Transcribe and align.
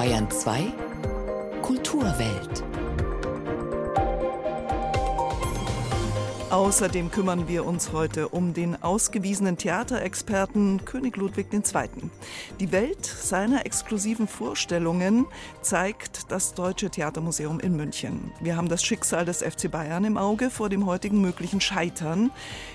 Bayern 0.00 0.30
2 0.30 0.72
Kulturwelt. 1.60 2.69
Außerdem 6.50 7.12
kümmern 7.12 7.46
wir 7.46 7.64
uns 7.64 7.92
heute 7.92 8.28
um 8.28 8.54
den 8.54 8.82
ausgewiesenen 8.82 9.56
Theaterexperten 9.56 10.84
König 10.84 11.16
Ludwig 11.16 11.46
II. 11.52 11.88
Die 12.58 12.72
Welt 12.72 13.06
seiner 13.06 13.66
exklusiven 13.66 14.26
Vorstellungen 14.26 15.26
zeigt 15.62 16.32
das 16.32 16.54
Deutsche 16.54 16.90
Theatermuseum 16.90 17.60
in 17.60 17.76
München. 17.76 18.32
Wir 18.40 18.56
haben 18.56 18.68
das 18.68 18.82
Schicksal 18.82 19.24
des 19.24 19.44
FC 19.44 19.70
Bayern 19.70 20.02
im 20.02 20.16
Auge 20.16 20.50
vor 20.50 20.68
dem 20.68 20.86
heutigen 20.86 21.20
möglichen 21.20 21.60
Scheitern 21.60 22.32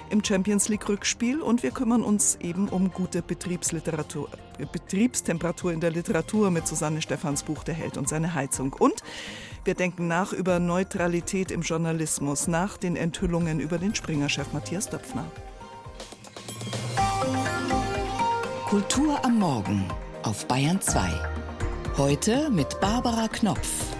im 0.09 0.23
Champions 0.23 0.69
League 0.69 0.87
Rückspiel 0.87 1.41
und 1.41 1.61
wir 1.61 1.71
kümmern 1.71 2.01
uns 2.01 2.37
eben 2.39 2.69
um 2.69 2.93
gute 2.93 3.21
Betriebsliteratur, 3.21 4.29
Betriebstemperatur 4.71 5.73
in 5.73 5.81
der 5.81 5.91
Literatur 5.91 6.49
mit 6.49 6.65
Susanne 6.65 7.01
Stephans 7.01 7.43
Buch 7.43 7.65
Der 7.65 7.75
Held 7.75 7.97
und 7.97 8.07
seine 8.07 8.35
Heizung. 8.35 8.71
Und 8.71 9.03
wir 9.65 9.73
denken 9.73 10.07
nach 10.07 10.31
über 10.31 10.59
Neutralität 10.59 11.51
im 11.51 11.61
Journalismus, 11.61 12.47
nach 12.47 12.77
den 12.77 12.95
Enthüllungen 12.95 13.59
über 13.59 13.77
den 13.77 13.95
Springer-Chef 13.95 14.53
Matthias 14.53 14.89
Döpfner. 14.89 15.25
Kultur 18.69 19.23
am 19.23 19.39
Morgen 19.39 19.85
auf 20.23 20.47
Bayern 20.47 20.81
2. 20.81 21.09
Heute 21.97 22.49
mit 22.49 22.79
Barbara 22.79 23.27
Knopf. 23.27 23.94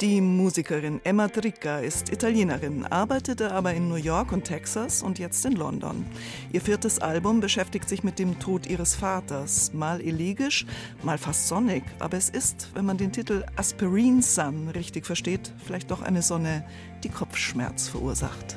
Die 0.00 0.20
Musikerin 0.20 1.00
Emma 1.02 1.26
Tricca 1.26 1.80
ist 1.80 2.12
Italienerin, 2.12 2.86
arbeitete 2.86 3.50
aber 3.50 3.74
in 3.74 3.88
New 3.88 3.96
York 3.96 4.30
und 4.30 4.44
Texas 4.44 5.02
und 5.02 5.18
jetzt 5.18 5.44
in 5.44 5.54
London. 5.54 6.06
Ihr 6.52 6.60
viertes 6.60 7.00
Album 7.00 7.40
beschäftigt 7.40 7.88
sich 7.88 8.04
mit 8.04 8.20
dem 8.20 8.38
Tod 8.38 8.68
ihres 8.68 8.94
Vaters, 8.94 9.72
mal 9.74 10.00
elegisch, 10.00 10.66
mal 11.02 11.18
fast 11.18 11.48
sonnig, 11.48 11.82
aber 11.98 12.16
es 12.16 12.30
ist, 12.30 12.70
wenn 12.74 12.86
man 12.86 12.96
den 12.96 13.10
Titel 13.10 13.44
Aspirin 13.56 14.22
Sun 14.22 14.68
richtig 14.68 15.04
versteht, 15.04 15.52
vielleicht 15.64 15.90
doch 15.90 16.02
eine 16.02 16.22
Sonne, 16.22 16.64
die 17.02 17.08
Kopfschmerz 17.08 17.88
verursacht. 17.88 18.56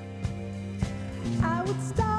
I 1.41 1.61
would 1.65 1.75
stop, 1.91 2.11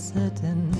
uncertain. 0.00 0.79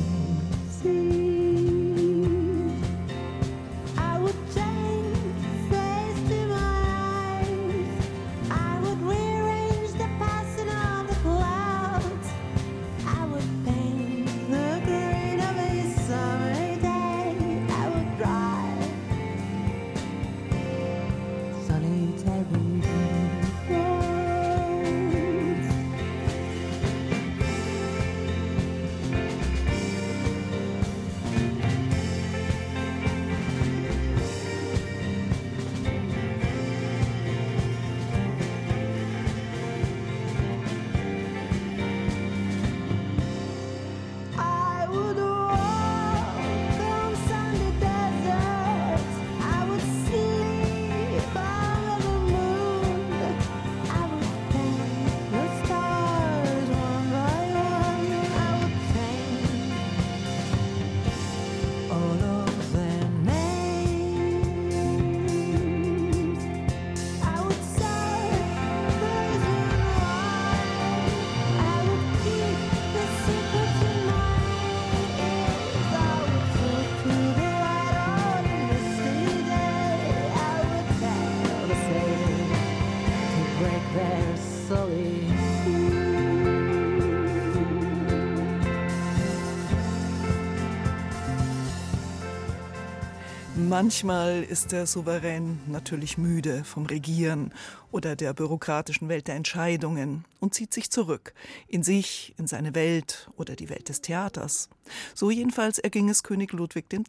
Manchmal 93.70 94.42
ist 94.42 94.72
der 94.72 94.84
Souverän 94.84 95.60
natürlich 95.68 96.18
müde 96.18 96.64
vom 96.64 96.86
Regieren 96.86 97.54
oder 97.92 98.16
der 98.16 98.34
bürokratischen 98.34 99.08
Welt 99.08 99.28
der 99.28 99.36
Entscheidungen 99.36 100.24
und 100.40 100.54
zieht 100.54 100.74
sich 100.74 100.90
zurück 100.90 101.34
in 101.68 101.84
sich, 101.84 102.34
in 102.36 102.48
seine 102.48 102.74
Welt 102.74 103.30
oder 103.36 103.54
die 103.54 103.68
Welt 103.68 103.88
des 103.88 104.00
Theaters. 104.00 104.70
So 105.14 105.30
jedenfalls 105.30 105.78
erging 105.78 106.08
es 106.08 106.24
König 106.24 106.52
Ludwig 106.52 106.86
II. 106.92 107.04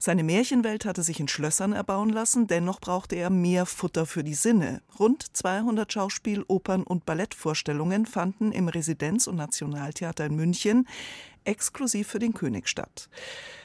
Seine 0.00 0.24
Märchenwelt 0.24 0.84
hatte 0.84 1.04
sich 1.04 1.20
in 1.20 1.28
Schlössern 1.28 1.72
erbauen 1.72 2.10
lassen, 2.10 2.48
dennoch 2.48 2.80
brauchte 2.80 3.14
er 3.14 3.30
mehr 3.30 3.64
Futter 3.64 4.04
für 4.04 4.24
die 4.24 4.34
Sinne. 4.34 4.82
Rund 4.98 5.24
200 5.36 5.92
Schauspiel-, 5.92 6.44
Opern- 6.48 6.82
und 6.82 7.06
Ballettvorstellungen 7.06 8.06
fanden 8.06 8.50
im 8.50 8.68
Residenz- 8.68 9.28
und 9.28 9.36
Nationaltheater 9.36 10.26
in 10.26 10.34
München 10.34 10.88
exklusiv 11.44 12.08
für 12.08 12.18
den 12.18 12.34
König 12.34 12.68
statt. 12.68 13.08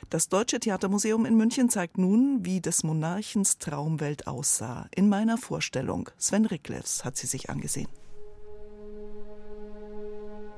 Das 0.09 0.29
Deutsche 0.29 0.59
Theatermuseum 0.59 1.25
in 1.25 1.35
München 1.35 1.69
zeigt 1.69 1.97
nun, 1.97 2.45
wie 2.45 2.61
des 2.61 2.83
Monarchens 2.83 3.57
Traumwelt 3.57 4.27
aussah. 4.27 4.87
In 4.95 5.09
meiner 5.09 5.37
Vorstellung. 5.37 6.09
Sven 6.17 6.45
Ricklefs 6.45 7.03
hat 7.03 7.17
sie 7.17 7.27
sich 7.27 7.49
angesehen. 7.49 7.89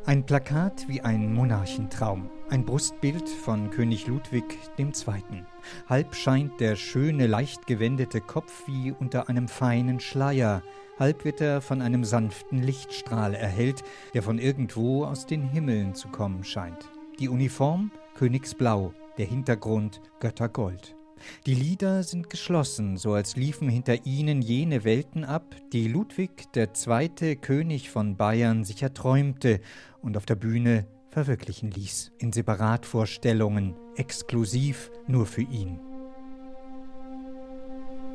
Ein 0.06 0.26
Plakat 0.26 0.88
wie 0.88 1.02
ein 1.02 1.34
Monarchentraum. 1.34 2.30
Ein 2.50 2.66
Brustbild 2.66 3.30
von 3.30 3.70
König 3.70 4.08
Ludwig 4.08 4.58
II. 4.78 4.94
Halb 5.88 6.16
scheint 6.16 6.60
der 6.60 6.76
schöne, 6.76 7.28
leicht 7.28 7.68
gewendete 7.68 8.22
Kopf 8.22 8.64
wie 8.66 8.92
unter 8.92 9.30
einem 9.30 9.48
feinen 9.48 10.00
Schleier, 10.00 10.64
halb 10.98 11.26
wird 11.26 11.42
er 11.42 11.62
von 11.62 11.82
einem 11.82 12.04
sanften 12.04 12.62
Lichtstrahl 12.62 13.34
erhellt, 13.34 13.84
der 14.14 14.22
von 14.22 14.38
irgendwo 14.38 15.06
aus 15.06 15.26
den 15.26 15.44
Himmeln 15.44 15.96
zu 15.96 16.10
kommen 16.10 16.44
scheint. 16.44 16.90
Die 17.20 17.28
Uniform 17.28 17.92
Königsblau, 18.16 18.94
der 19.18 19.26
Hintergrund 19.26 20.00
Göttergold. 20.22 20.96
Die 21.46 21.54
Lieder 21.54 22.04
sind 22.04 22.30
geschlossen, 22.30 22.96
so 22.96 23.14
als 23.14 23.36
liefen 23.36 23.68
hinter 23.68 24.06
ihnen 24.06 24.42
jene 24.42 24.86
Welten 24.86 25.26
ab, 25.26 25.54
die 25.74 25.90
Ludwig 25.90 26.46
zweite 26.74 27.36
König 27.36 27.90
von 27.90 28.16
Bayern 28.16 28.64
sich 28.64 28.82
erträumte 28.84 29.60
und 30.02 30.16
auf 30.16 30.26
der 30.26 30.36
Bühne 30.36 30.88
verwirklichen 31.10 31.72
ließ, 31.72 32.14
in 32.20 32.32
Separatvorstellungen, 32.32 33.76
exklusiv 33.98 34.90
nur 35.08 35.26
für 35.26 35.42
ihn. 35.42 35.89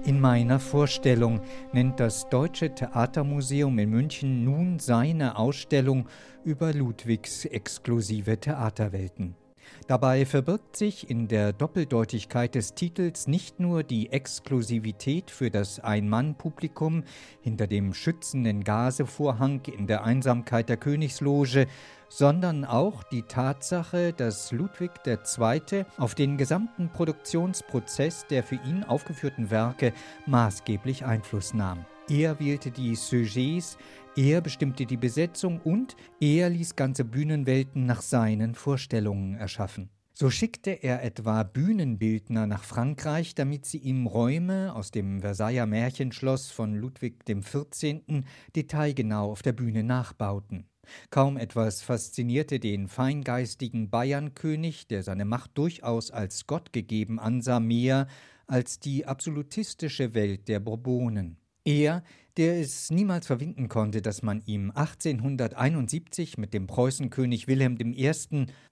In 0.06 0.20
meiner 0.20 0.60
Vorstellung 0.60 1.40
nennt 1.72 1.98
das 1.98 2.28
Deutsche 2.28 2.74
Theatermuseum 2.74 3.78
in 3.78 3.88
München 3.88 4.44
nun 4.44 4.78
seine 4.78 5.38
Ausstellung 5.38 6.08
über 6.44 6.74
Ludwigs 6.74 7.46
exklusive 7.46 8.38
Theaterwelten. 8.38 9.34
Dabei 9.86 10.26
verbirgt 10.26 10.76
sich 10.76 11.08
in 11.08 11.26
der 11.26 11.54
Doppeldeutigkeit 11.54 12.54
des 12.54 12.74
Titels 12.74 13.26
nicht 13.28 13.60
nur 13.60 13.82
die 13.82 14.12
Exklusivität 14.12 15.30
für 15.30 15.50
das 15.50 15.80
Ein-Mann-Publikum 15.80 17.04
hinter 17.40 17.66
dem 17.66 17.94
schützenden 17.94 18.62
Gasevorhang 18.62 19.62
in 19.66 19.86
der 19.86 20.04
Einsamkeit 20.04 20.68
der 20.68 20.76
Königsloge, 20.76 21.66
sondern 22.16 22.64
auch 22.64 23.02
die 23.02 23.22
Tatsache, 23.22 24.12
dass 24.12 24.52
Ludwig 24.52 24.92
II. 25.04 25.84
auf 25.98 26.14
den 26.14 26.36
gesamten 26.36 26.88
Produktionsprozess 26.88 28.26
der 28.28 28.44
für 28.44 28.54
ihn 28.54 28.84
aufgeführten 28.84 29.50
Werke 29.50 29.92
maßgeblich 30.26 31.04
Einfluss 31.04 31.54
nahm. 31.54 31.84
Er 32.08 32.38
wählte 32.38 32.70
die 32.70 32.94
Sujets, 32.94 33.78
er 34.14 34.40
bestimmte 34.40 34.86
die 34.86 34.96
Besetzung 34.96 35.60
und 35.60 35.96
er 36.20 36.50
ließ 36.50 36.76
ganze 36.76 37.04
Bühnenwelten 37.04 37.84
nach 37.84 38.00
seinen 38.00 38.54
Vorstellungen 38.54 39.34
erschaffen. 39.34 39.90
So 40.12 40.30
schickte 40.30 40.70
er 40.70 41.02
etwa 41.02 41.42
Bühnenbildner 41.42 42.46
nach 42.46 42.62
Frankreich, 42.62 43.34
damit 43.34 43.66
sie 43.66 43.78
ihm 43.78 44.06
Räume 44.06 44.72
aus 44.72 44.92
dem 44.92 45.22
Versailler 45.22 45.66
Märchenschloss 45.66 46.52
von 46.52 46.76
Ludwig 46.76 47.24
XIV. 47.24 48.02
detailgenau 48.54 49.32
auf 49.32 49.42
der 49.42 49.52
Bühne 49.52 49.82
nachbauten. 49.82 50.68
Kaum 51.10 51.36
etwas 51.36 51.82
faszinierte 51.82 52.60
den 52.60 52.88
feingeistigen 52.88 53.90
Bayernkönig, 53.90 54.86
der 54.86 55.02
seine 55.02 55.24
Macht 55.24 55.56
durchaus 55.58 56.10
als 56.10 56.46
Gott 56.46 56.72
gegeben 56.72 57.18
ansah, 57.18 57.60
mehr 57.60 58.06
als 58.46 58.78
die 58.80 59.06
absolutistische 59.06 60.14
Welt 60.14 60.48
der 60.48 60.60
Bourbonen. 60.60 61.38
Er, 61.64 62.02
der 62.36 62.60
es 62.60 62.90
niemals 62.90 63.26
verwinden 63.26 63.68
konnte, 63.68 64.02
dass 64.02 64.22
man 64.22 64.42
ihm 64.44 64.70
1871 64.70 66.36
mit 66.36 66.52
dem 66.52 66.66
Preußenkönig 66.66 67.48
Wilhelm 67.48 67.78
I. 67.80 68.12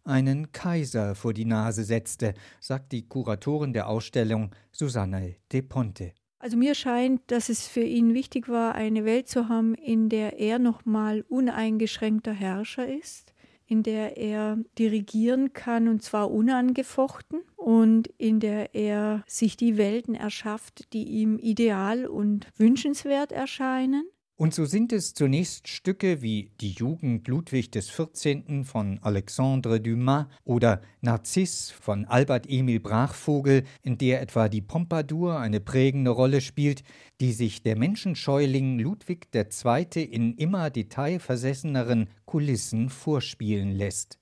einen 0.04 0.52
Kaiser 0.52 1.14
vor 1.14 1.32
die 1.32 1.46
Nase 1.46 1.84
setzte, 1.84 2.34
sagt 2.60 2.92
die 2.92 3.08
Kuratorin 3.08 3.72
der 3.72 3.88
Ausstellung 3.88 4.50
Susanne 4.72 5.36
de 5.52 5.62
Ponte. 5.62 6.12
Also 6.42 6.56
mir 6.56 6.74
scheint, 6.74 7.20
dass 7.28 7.48
es 7.48 7.68
für 7.68 7.84
ihn 7.84 8.14
wichtig 8.14 8.48
war, 8.48 8.74
eine 8.74 9.04
Welt 9.04 9.28
zu 9.28 9.48
haben, 9.48 9.76
in 9.76 10.08
der 10.08 10.40
er 10.40 10.58
nochmal 10.58 11.24
uneingeschränkter 11.28 12.32
Herrscher 12.32 12.92
ist, 12.92 13.32
in 13.64 13.84
der 13.84 14.16
er 14.16 14.58
dirigieren 14.76 15.52
kann 15.52 15.86
und 15.86 16.02
zwar 16.02 16.32
unangefochten 16.32 17.42
und 17.54 18.08
in 18.18 18.40
der 18.40 18.74
er 18.74 19.22
sich 19.28 19.56
die 19.56 19.76
Welten 19.76 20.16
erschafft, 20.16 20.92
die 20.92 21.04
ihm 21.04 21.38
ideal 21.38 22.06
und 22.06 22.48
wünschenswert 22.56 23.30
erscheinen. 23.30 24.02
Und 24.42 24.52
so 24.52 24.64
sind 24.64 24.92
es 24.92 25.14
zunächst 25.14 25.68
Stücke 25.68 26.20
wie 26.20 26.50
Die 26.60 26.72
Jugend 26.72 27.28
Ludwig 27.28 27.70
XIV. 27.70 28.64
von 28.64 28.98
Alexandre 29.00 29.80
Dumas 29.80 30.26
oder 30.42 30.82
Narziss 31.00 31.70
von 31.70 32.06
Albert 32.06 32.50
Emil 32.50 32.80
Brachvogel, 32.80 33.62
in 33.84 33.98
der 33.98 34.20
etwa 34.20 34.48
die 34.48 34.60
Pompadour 34.60 35.38
eine 35.38 35.60
prägende 35.60 36.10
Rolle 36.10 36.40
spielt, 36.40 36.82
die 37.20 37.32
sich 37.32 37.62
der 37.62 37.78
Menschenscheuling 37.78 38.80
Ludwig 38.80 39.28
II. 39.32 40.02
in 40.02 40.34
immer 40.34 40.70
detailversesseneren 40.70 42.08
Kulissen 42.24 42.88
vorspielen 42.88 43.70
lässt. 43.70 44.18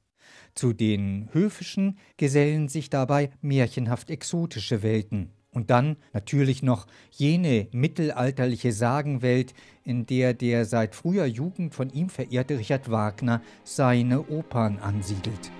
Zu 0.54 0.74
den 0.74 1.30
höfischen 1.32 1.98
gesellen 2.18 2.68
sich 2.68 2.90
dabei 2.90 3.30
märchenhaft 3.40 4.10
exotische 4.10 4.82
Welten. 4.82 5.32
Und 5.52 5.70
dann 5.70 5.96
natürlich 6.12 6.62
noch 6.62 6.86
jene 7.10 7.66
mittelalterliche 7.72 8.72
Sagenwelt, 8.72 9.52
in 9.84 10.06
der 10.06 10.32
der 10.32 10.64
seit 10.64 10.94
früher 10.94 11.26
Jugend 11.26 11.74
von 11.74 11.90
ihm 11.90 12.08
verehrte 12.08 12.58
Richard 12.58 12.90
Wagner 12.90 13.42
seine 13.64 14.28
Opern 14.28 14.78
ansiedelt. 14.78 15.50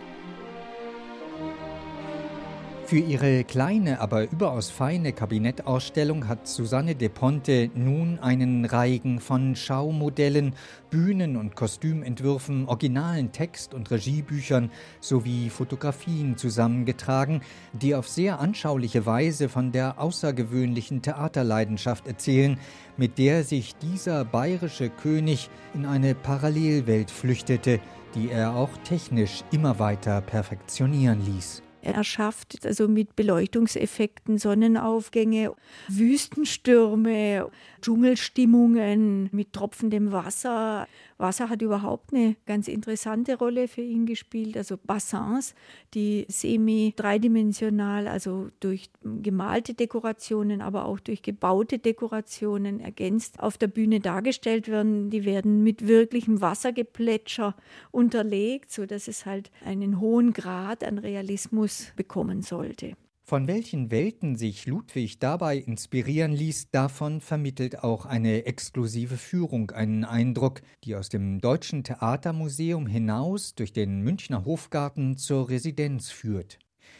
Für 2.90 2.98
ihre 2.98 3.44
kleine, 3.44 4.00
aber 4.00 4.28
überaus 4.32 4.68
feine 4.68 5.12
Kabinettausstellung 5.12 6.26
hat 6.26 6.48
Susanne 6.48 6.96
de 6.96 7.08
Ponte 7.08 7.70
nun 7.72 8.18
einen 8.18 8.64
Reigen 8.64 9.20
von 9.20 9.54
Schaumodellen, 9.54 10.56
Bühnen- 10.90 11.36
und 11.36 11.54
Kostümentwürfen, 11.54 12.66
originalen 12.66 13.30
Text- 13.30 13.74
und 13.74 13.92
Regiebüchern 13.92 14.72
sowie 14.98 15.50
Fotografien 15.50 16.36
zusammengetragen, 16.36 17.42
die 17.74 17.94
auf 17.94 18.08
sehr 18.08 18.40
anschauliche 18.40 19.06
Weise 19.06 19.48
von 19.48 19.70
der 19.70 20.00
außergewöhnlichen 20.00 21.00
Theaterleidenschaft 21.00 22.08
erzählen, 22.08 22.58
mit 22.96 23.18
der 23.18 23.44
sich 23.44 23.76
dieser 23.76 24.24
bayerische 24.24 24.90
König 24.90 25.48
in 25.74 25.86
eine 25.86 26.16
Parallelwelt 26.16 27.12
flüchtete, 27.12 27.78
die 28.16 28.30
er 28.32 28.56
auch 28.56 28.76
technisch 28.82 29.44
immer 29.52 29.78
weiter 29.78 30.20
perfektionieren 30.20 31.24
ließ. 31.24 31.62
Er 31.82 32.04
schafft 32.04 32.66
also 32.66 32.88
mit 32.88 33.16
Beleuchtungseffekten 33.16 34.38
Sonnenaufgänge, 34.38 35.54
Wüstenstürme, 35.88 37.50
Dschungelstimmungen 37.80 39.28
mit 39.32 39.52
tropfendem 39.52 40.12
Wasser. 40.12 40.86
Wasser 41.16 41.48
hat 41.48 41.62
überhaupt 41.62 42.12
eine 42.12 42.36
ganz 42.46 42.68
interessante 42.68 43.36
Rolle 43.36 43.68
für 43.68 43.82
ihn 43.82 44.06
gespielt. 44.06 44.56
Also 44.56 44.76
Bassins, 44.76 45.54
die 45.94 46.26
semi-dreidimensional, 46.28 48.08
also 48.08 48.48
durch 48.60 48.90
gemalte 49.02 49.74
Dekorationen, 49.74 50.60
aber 50.62 50.86
auch 50.86 51.00
durch 51.00 51.22
gebaute 51.22 51.78
Dekorationen 51.78 52.80
ergänzt 52.80 53.40
auf 53.40 53.58
der 53.58 53.68
Bühne 53.68 54.00
dargestellt 54.00 54.68
werden. 54.68 55.10
Die 55.10 55.24
werden 55.24 55.62
mit 55.62 55.86
wirklichem 55.86 56.40
Wassergeplätscher 56.40 57.54
unterlegt, 57.90 58.72
sodass 58.72 59.08
es 59.08 59.26
halt 59.26 59.50
einen 59.64 60.00
hohen 60.00 60.32
Grad 60.32 60.84
an 60.84 60.98
Realismus 60.98 61.69
bekommen 61.96 62.42
sollte. 62.42 62.94
Von 63.30 63.46
welchen 63.46 63.92
Welten 63.92 64.34
sich 64.34 64.66
Ludwig 64.66 65.20
dabei 65.20 65.56
inspirieren 65.56 66.32
ließ, 66.32 66.70
davon 66.72 67.20
vermittelt 67.20 67.84
auch 67.84 68.04
eine 68.04 68.44
exklusive 68.44 69.16
Führung 69.16 69.70
einen 69.70 70.04
Eindruck, 70.04 70.62
die 70.82 70.96
aus 70.96 71.10
dem 71.10 71.40
Deutschen 71.40 71.84
Theatermuseum 71.84 72.88
hinaus 72.88 73.54
durch 73.54 73.72
den 73.72 74.02
Münchner 74.02 74.44
Hofgarten 74.44 75.16
zur 75.16 75.48
Residenz 75.48 76.10
führt. 76.10 76.58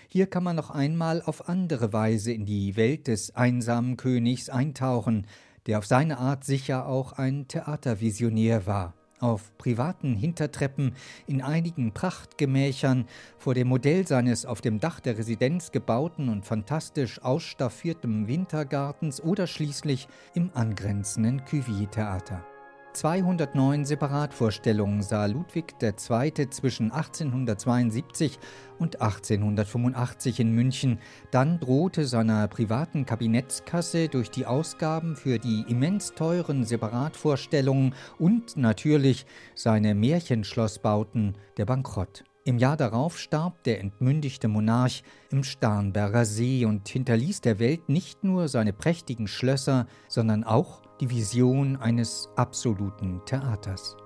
Hier 0.09 0.29
kann 0.29 0.45
man 0.45 0.55
noch 0.55 0.71
einmal 0.71 1.21
auf 1.21 1.49
andere 1.49 1.93
Weise 1.93 2.33
in 2.33 2.47
die 2.47 2.77
Welt 2.77 3.09
des 3.09 3.35
einsamen 3.35 3.97
Königs 3.97 4.49
eintauchen, 4.51 5.27
der 5.67 5.79
auf 5.79 5.87
seine 5.87 6.19
Art 6.19 6.45
sicher 6.45 6.87
auch 6.87 7.11
ein 7.13 7.49
Theatervisionär 7.49 8.67
war 8.67 8.95
auf 9.21 9.57
privaten 9.59 10.17
Hintertreppen, 10.17 10.95
in 11.27 11.43
einigen 11.43 11.93
Prachtgemächern, 11.93 13.07
vor 13.39 13.55
dem 13.55 13.69
Modell 13.69 14.07
seines 14.07 14.47
auf 14.47 14.61
dem 14.61 14.81
Dach 14.81 15.01
der 15.01 15.19
Residenz 15.19 15.73
gebauten 15.73 16.29
und 16.29 16.45
fantastisch 16.45 17.23
ausstaffierten 17.23 18.27
Wintergartens 18.27 19.23
oder 19.23 19.47
schließlich 19.47 20.09
im 20.35 20.51
angrenzenden 20.55 21.45
Cuvier-Theater. 21.45 22.45
209 22.93 23.85
Separatvorstellungen 23.85 25.03
sah 25.03 25.27
Ludwig 25.27 25.77
II. 25.81 26.51
zwischen 26.51 26.91
1872 26.91 28.39
und 28.79 29.01
1885 29.01 30.41
in 30.41 30.53
München. 30.53 30.99
Dann 31.31 31.61
drohte 31.61 32.05
seiner 32.05 32.49
privaten 32.49 33.07
Kabinettskasse 33.07 34.09
durch 34.09 34.31
die 34.31 34.47
Ausgaben 34.47 35.17
für 35.17 35.39
die 35.39 35.65
immens 35.69 36.15
teuren 36.15 36.65
Separatvorstellungen 36.65 37.95
und 38.19 38.57
natürlich 38.57 39.27
seine 39.55 39.95
Märchenschlossbauten 39.95 41.37
der 41.57 41.67
Bankrott. 41.67 42.25
Im 42.45 42.59
Jahr 42.59 42.77
darauf 42.77 43.19
starb 43.19 43.63
der 43.65 43.81
entmündigte 43.81 44.49
Monarch 44.49 45.05
im 45.31 45.45
Starnberger 45.45 46.25
See 46.25 46.65
und 46.65 46.89
hinterließ 46.89 47.43
der 47.43 47.59
Welt 47.59 47.89
nicht 47.89 48.25
nur 48.25 48.49
seine 48.49 48.73
prächtigen 48.73 49.29
Schlösser, 49.29 49.87
sondern 50.09 50.43
auch 50.43 50.83
die 51.01 51.11
Vision 51.11 51.77
eines 51.77 52.29
absoluten 52.37 53.23
Theaters. 53.25 53.97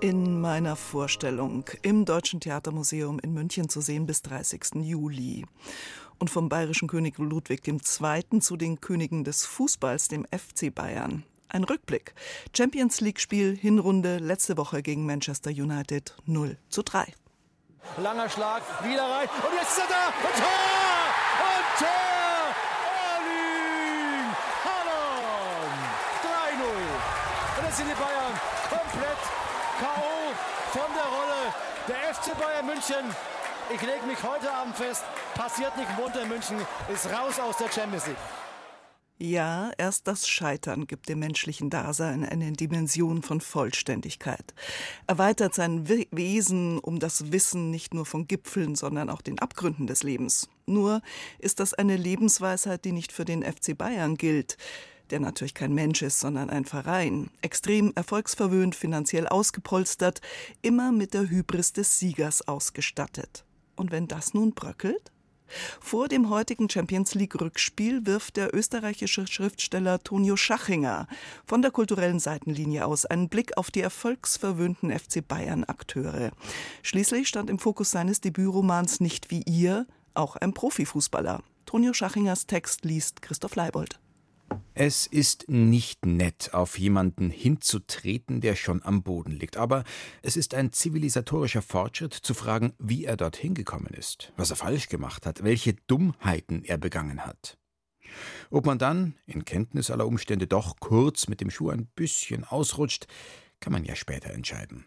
In 0.00 0.40
meiner 0.40 0.76
Vorstellung 0.76 1.64
im 1.82 2.04
Deutschen 2.04 2.38
Theatermuseum 2.38 3.18
in 3.18 3.32
München 3.32 3.68
zu 3.68 3.80
sehen 3.80 4.06
bis 4.06 4.22
30. 4.22 4.76
Juli. 4.76 5.44
Und 6.20 6.30
vom 6.30 6.48
bayerischen 6.48 6.88
König 6.88 7.18
Ludwig 7.18 7.66
II. 7.66 8.40
zu 8.40 8.56
den 8.56 8.80
Königen 8.80 9.24
des 9.24 9.46
Fußballs, 9.46 10.08
dem 10.08 10.26
FC 10.26 10.72
Bayern. 10.72 11.24
Ein 11.48 11.64
Rückblick. 11.64 12.14
Champions 12.54 13.00
League-Spiel, 13.00 13.56
Hinrunde, 13.56 14.18
letzte 14.18 14.56
Woche 14.56 14.82
gegen 14.82 15.06
Manchester 15.06 15.50
United 15.50 16.14
0 16.26 16.58
zu 16.68 16.82
3. 16.82 17.12
Langer 18.02 18.28
Schlag, 18.28 18.62
wieder 18.84 19.02
rein. 19.02 19.28
Und 19.28 19.54
jetzt 19.58 19.70
ist 19.70 19.78
er 19.78 19.88
da. 19.88 20.06
Und 20.08 20.36
Tor! 20.36 20.48
Und 21.40 21.78
Tor! 21.78 22.17
3-0. 27.68 27.74
Und 27.74 27.74
jetzt 27.74 27.76
sind 27.76 27.88
die 27.88 27.94
Bayern 27.94 28.40
komplett 28.68 29.20
K.O. 29.80 30.78
von 30.78 30.94
der 30.94 31.04
Rolle. 31.04 31.54
Der 31.86 32.14
FC 32.14 32.38
Bayern 32.38 32.66
München 32.66 33.14
ich 33.74 33.82
lege 33.82 34.06
mich 34.06 34.22
heute 34.22 34.50
Abend 34.50 34.74
fest, 34.76 35.04
passiert 35.34 35.76
nicht 35.76 35.88
Wunder 35.98 36.24
München, 36.24 36.56
ist 36.90 37.04
raus 37.06 37.38
aus 37.38 37.58
der 37.58 37.70
Champions 37.70 38.06
League. 38.06 38.16
Ja, 39.18 39.72
erst 39.76 40.06
das 40.06 40.26
Scheitern 40.26 40.86
gibt 40.86 41.08
dem 41.10 41.18
menschlichen 41.18 41.68
Dasein 41.68 42.24
eine 42.24 42.52
Dimension 42.52 43.20
von 43.20 43.42
Vollständigkeit, 43.42 44.54
erweitert 45.06 45.54
sein 45.54 45.86
Wesen 45.86 46.78
um 46.78 46.98
das 46.98 47.30
Wissen 47.30 47.70
nicht 47.70 47.92
nur 47.92 48.06
von 48.06 48.26
Gipfeln, 48.26 48.74
sondern 48.74 49.10
auch 49.10 49.20
den 49.20 49.38
Abgründen 49.38 49.86
des 49.86 50.02
Lebens. 50.02 50.48
Nur 50.64 51.02
ist 51.38 51.60
das 51.60 51.74
eine 51.74 51.96
Lebensweisheit, 51.96 52.86
die 52.86 52.92
nicht 52.92 53.12
für 53.12 53.26
den 53.26 53.42
FC 53.42 53.76
Bayern 53.76 54.16
gilt, 54.16 54.56
der 55.10 55.20
natürlich 55.20 55.54
kein 55.54 55.74
Mensch 55.74 56.02
ist, 56.02 56.20
sondern 56.20 56.50
ein 56.50 56.64
Verein, 56.64 57.30
extrem 57.42 57.92
erfolgsverwöhnt, 57.94 58.74
finanziell 58.74 59.26
ausgepolstert, 59.26 60.20
immer 60.62 60.92
mit 60.92 61.14
der 61.14 61.28
Hybris 61.28 61.72
des 61.72 61.98
Siegers 61.98 62.46
ausgestattet. 62.46 63.44
Und 63.76 63.90
wenn 63.90 64.08
das 64.08 64.34
nun 64.34 64.52
bröckelt? 64.52 65.12
Vor 65.80 66.08
dem 66.08 66.28
heutigen 66.28 66.68
Champions 66.68 67.14
League 67.14 67.40
Rückspiel 67.40 68.04
wirft 68.06 68.36
der 68.36 68.54
österreichische 68.54 69.26
Schriftsteller 69.26 70.02
Tonio 70.02 70.36
Schachinger 70.36 71.06
von 71.46 71.62
der 71.62 71.70
kulturellen 71.70 72.20
Seitenlinie 72.20 72.86
aus 72.86 73.06
einen 73.06 73.28
Blick 73.28 73.56
auf 73.56 73.70
die 73.70 73.80
erfolgsverwöhnten 73.80 74.96
FC 74.96 75.26
Bayern 75.26 75.64
Akteure. 75.64 76.32
Schließlich 76.82 77.28
stand 77.28 77.48
im 77.48 77.58
Fokus 77.58 77.90
seines 77.90 78.20
Debütromans 78.20 79.00
Nicht 79.00 79.30
wie 79.30 79.42
ihr 79.42 79.86
auch 80.14 80.36
ein 80.36 80.52
Profifußballer. 80.52 81.42
Tonio 81.64 81.92
Schachingers 81.92 82.46
Text 82.46 82.84
liest 82.84 83.22
Christoph 83.22 83.54
Leibold. 83.56 84.00
Es 84.80 85.08
ist 85.08 85.48
nicht 85.48 86.06
nett, 86.06 86.54
auf 86.54 86.78
jemanden 86.78 87.30
hinzutreten, 87.30 88.40
der 88.40 88.54
schon 88.54 88.80
am 88.84 89.02
Boden 89.02 89.32
liegt, 89.32 89.56
aber 89.56 89.82
es 90.22 90.36
ist 90.36 90.54
ein 90.54 90.72
zivilisatorischer 90.72 91.62
Fortschritt 91.62 92.14
zu 92.14 92.32
fragen, 92.32 92.72
wie 92.78 93.04
er 93.04 93.16
dorthin 93.16 93.54
gekommen 93.54 93.92
ist, 93.92 94.32
was 94.36 94.50
er 94.50 94.56
falsch 94.56 94.88
gemacht 94.88 95.26
hat, 95.26 95.42
welche 95.42 95.74
Dummheiten 95.88 96.62
er 96.64 96.78
begangen 96.78 97.26
hat. 97.26 97.58
Ob 98.50 98.66
man 98.66 98.78
dann, 98.78 99.14
in 99.26 99.44
Kenntnis 99.44 99.90
aller 99.90 100.06
Umstände, 100.06 100.46
doch 100.46 100.76
kurz 100.78 101.28
mit 101.28 101.40
dem 101.40 101.50
Schuh 101.50 101.70
ein 101.70 101.86
bisschen 101.96 102.44
ausrutscht, 102.44 103.08
kann 103.60 103.72
man 103.72 103.84
ja 103.84 103.96
später 103.96 104.30
entscheiden. 104.30 104.86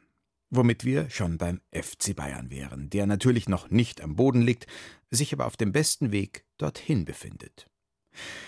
Womit 0.50 0.84
wir 0.84 1.10
schon 1.10 1.38
beim 1.38 1.62
FC 1.72 2.16
Bayern 2.16 2.50
wären, 2.50 2.90
der 2.90 3.06
natürlich 3.06 3.48
noch 3.48 3.70
nicht 3.70 4.02
am 4.02 4.16
Boden 4.16 4.42
liegt, 4.42 4.68
sich 5.10 5.34
aber 5.34 5.46
auf 5.46 5.58
dem 5.58 5.72
besten 5.72 6.12
Weg 6.12 6.46
dorthin 6.58 7.06
befindet. 7.06 7.68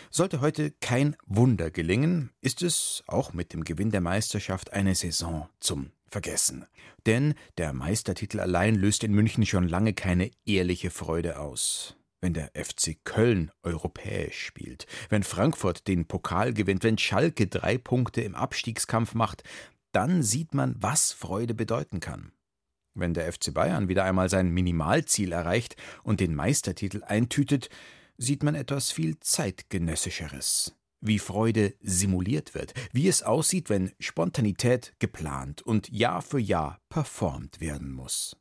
Sollte 0.10 0.42
heute 0.42 0.72
kein 0.82 1.16
Wunder 1.26 1.72
gelingen, 1.72 2.32
ist 2.42 2.62
es, 2.62 3.04
auch 3.08 3.34
mit 3.34 3.54
dem 3.54 3.64
Gewinn 3.64 3.92
der 3.92 4.02
Meisterschaft, 4.02 4.74
eine 4.74 4.96
Saison 4.96 5.50
zum 5.60 5.92
Vergessen. 6.08 6.68
Denn 7.08 7.34
der 7.58 7.74
Meistertitel 7.74 8.40
allein 8.40 8.76
löst 8.76 9.04
in 9.04 9.14
München 9.14 9.46
schon 9.46 9.68
lange 9.68 9.94
keine 9.94 10.30
ehrliche 10.46 10.92
Freude 10.92 11.40
aus. 11.40 11.98
Wenn 12.22 12.34
der 12.34 12.52
FC 12.54 13.04
Köln 13.04 13.52
europäisch 13.64 14.46
spielt, 14.46 14.86
wenn 15.10 15.24
Frankfurt 15.24 15.88
den 15.88 16.06
Pokal 16.06 16.54
gewinnt, 16.54 16.84
wenn 16.84 16.98
Schalke 16.98 17.48
drei 17.48 17.78
Punkte 17.78 18.22
im 18.22 18.36
Abstiegskampf 18.36 19.16
macht, 19.16 19.44
dann 19.92 20.24
sieht 20.24 20.54
man, 20.54 20.76
was 20.80 21.12
Freude 21.12 21.54
bedeuten 21.54 22.00
kann. 22.00 22.32
Wenn 22.94 23.14
der 23.14 23.32
FC 23.34 23.54
Bayern 23.54 23.90
wieder 23.90 24.04
einmal 24.04 24.30
sein 24.30 24.50
Minimalziel 24.50 25.32
erreicht 25.32 25.76
und 26.04 26.20
den 26.20 26.36
Meistertitel 26.36 27.04
eintütet, 27.04 27.70
sieht 28.18 28.44
man 28.44 28.56
etwas 28.56 28.92
viel 28.92 29.20
zeitgenössischeres. 29.20 30.76
Wie 31.02 31.20
Freude 31.20 31.74
simuliert 31.82 32.56
wird, 32.56 32.74
wie 32.94 33.08
es 33.08 33.24
aussieht, 33.24 33.70
wenn 33.70 33.92
Spontanität 34.00 34.94
geplant 35.00 35.62
und 35.62 35.90
Jahr 35.90 36.22
für 36.22 36.40
Jahr 36.40 36.80
performt 36.88 37.60
werden 37.60 37.92
muss. 37.92 38.38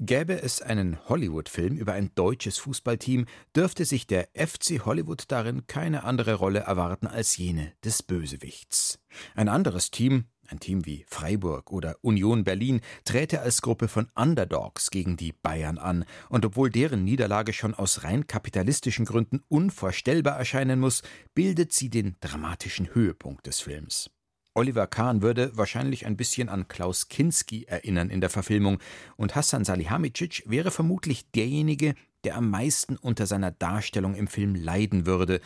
Gäbe 0.00 0.40
es 0.40 0.62
einen 0.62 0.96
Hollywood-Film 1.08 1.76
über 1.76 1.92
ein 1.92 2.12
deutsches 2.14 2.58
Fußballteam, 2.58 3.26
dürfte 3.56 3.84
sich 3.84 4.06
der 4.06 4.28
FC 4.32 4.84
Hollywood 4.84 5.24
darin 5.26 5.66
keine 5.66 6.04
andere 6.04 6.34
Rolle 6.34 6.60
erwarten 6.60 7.08
als 7.08 7.36
jene 7.36 7.72
des 7.84 8.04
Bösewichts. 8.04 9.00
Ein 9.34 9.48
anderes 9.48 9.90
Team, 9.90 10.26
ein 10.48 10.60
Team 10.60 10.86
wie 10.86 11.04
Freiburg 11.08 11.70
oder 11.72 11.96
Union 12.02 12.44
Berlin 12.44 12.80
träte 13.04 13.40
als 13.40 13.62
Gruppe 13.62 13.88
von 13.88 14.08
Underdogs 14.14 14.90
gegen 14.90 15.16
die 15.16 15.32
Bayern 15.32 15.78
an, 15.78 16.04
und 16.28 16.44
obwohl 16.44 16.70
deren 16.70 17.04
Niederlage 17.04 17.52
schon 17.52 17.74
aus 17.74 18.04
rein 18.04 18.26
kapitalistischen 18.26 19.04
Gründen 19.04 19.42
unvorstellbar 19.48 20.36
erscheinen 20.38 20.80
muss, 20.80 21.02
bildet 21.34 21.72
sie 21.72 21.90
den 21.90 22.16
dramatischen 22.20 22.94
Höhepunkt 22.94 23.46
des 23.46 23.60
Films. 23.60 24.10
Oliver 24.54 24.88
Kahn 24.88 25.22
würde 25.22 25.56
wahrscheinlich 25.56 26.04
ein 26.04 26.16
bisschen 26.16 26.48
an 26.48 26.66
Klaus 26.66 27.08
Kinski 27.08 27.64
erinnern 27.64 28.10
in 28.10 28.20
der 28.20 28.30
Verfilmung, 28.30 28.78
und 29.16 29.36
Hassan 29.36 29.64
Salihamidzic 29.64 30.42
wäre 30.46 30.70
vermutlich 30.70 31.30
derjenige, 31.30 31.94
der 32.24 32.36
am 32.36 32.50
meisten 32.50 32.96
unter 32.96 33.26
seiner 33.26 33.52
Darstellung 33.52 34.14
im 34.14 34.26
Film 34.26 34.54
leiden 34.56 35.06
würde, 35.06 35.40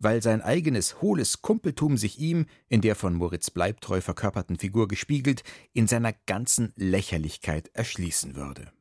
weil 0.00 0.22
sein 0.22 0.42
eigenes 0.42 1.00
hohles 1.00 1.42
Kumpeltum 1.42 1.96
sich 1.96 2.18
ihm, 2.18 2.46
in 2.68 2.80
der 2.80 2.96
von 2.96 3.14
Moritz 3.14 3.50
Bleibtreu 3.50 4.00
verkörperten 4.00 4.58
Figur 4.58 4.88
gespiegelt, 4.88 5.44
in 5.72 5.86
seiner 5.86 6.14
ganzen 6.26 6.72
Lächerlichkeit 6.74 7.70
erschließen 7.74 8.34
würde. 8.34 8.72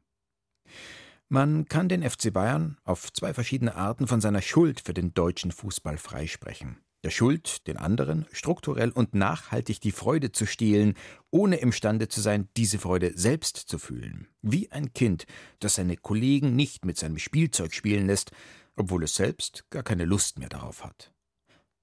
Man 1.28 1.66
kann 1.66 1.90
den 1.90 2.10
FC 2.10 2.34
Bayern 2.34 2.78
auf 2.84 3.14
zwei 3.14 3.36
verschiedene 3.36 3.76
Arten 3.76 4.08
von 4.08 4.20
seiner 4.20 4.42
Schuld 4.42 4.80
für 4.80 4.96
den 4.96 5.14
deutschen 5.14 5.52
Fußball 5.52 6.00
freisprechen. 6.00 6.80
Der 7.04 7.12
Schuld, 7.12 7.66
den 7.68 7.78
anderen 7.78 8.26
strukturell 8.34 8.90
und 8.90 9.16
nachhaltig 9.16 9.80
die 9.80 9.94
Freude 9.94 10.34
zu 10.34 10.46
stehlen, 10.46 10.96
ohne 11.32 11.56
imstande 11.58 12.10
zu 12.10 12.20
sein, 12.20 12.50
diese 12.58 12.78
Freude 12.78 13.14
selbst 13.16 13.56
zu 13.56 13.80
fühlen. 13.80 14.28
Wie 14.42 14.70
ein 14.72 14.92
Kind, 14.92 15.26
das 15.60 15.76
seine 15.76 15.96
Kollegen 15.96 16.58
nicht 16.58 16.84
mit 16.84 16.98
seinem 16.98 17.18
Spielzeug 17.18 17.74
spielen 17.74 18.08
lässt, 18.08 18.32
obwohl 18.80 19.04
es 19.04 19.16
selbst 19.16 19.70
gar 19.70 19.84
keine 19.84 20.06
Lust 20.06 20.40
mehr 20.40 20.50
darauf 20.50 20.84
hat. 20.84 21.12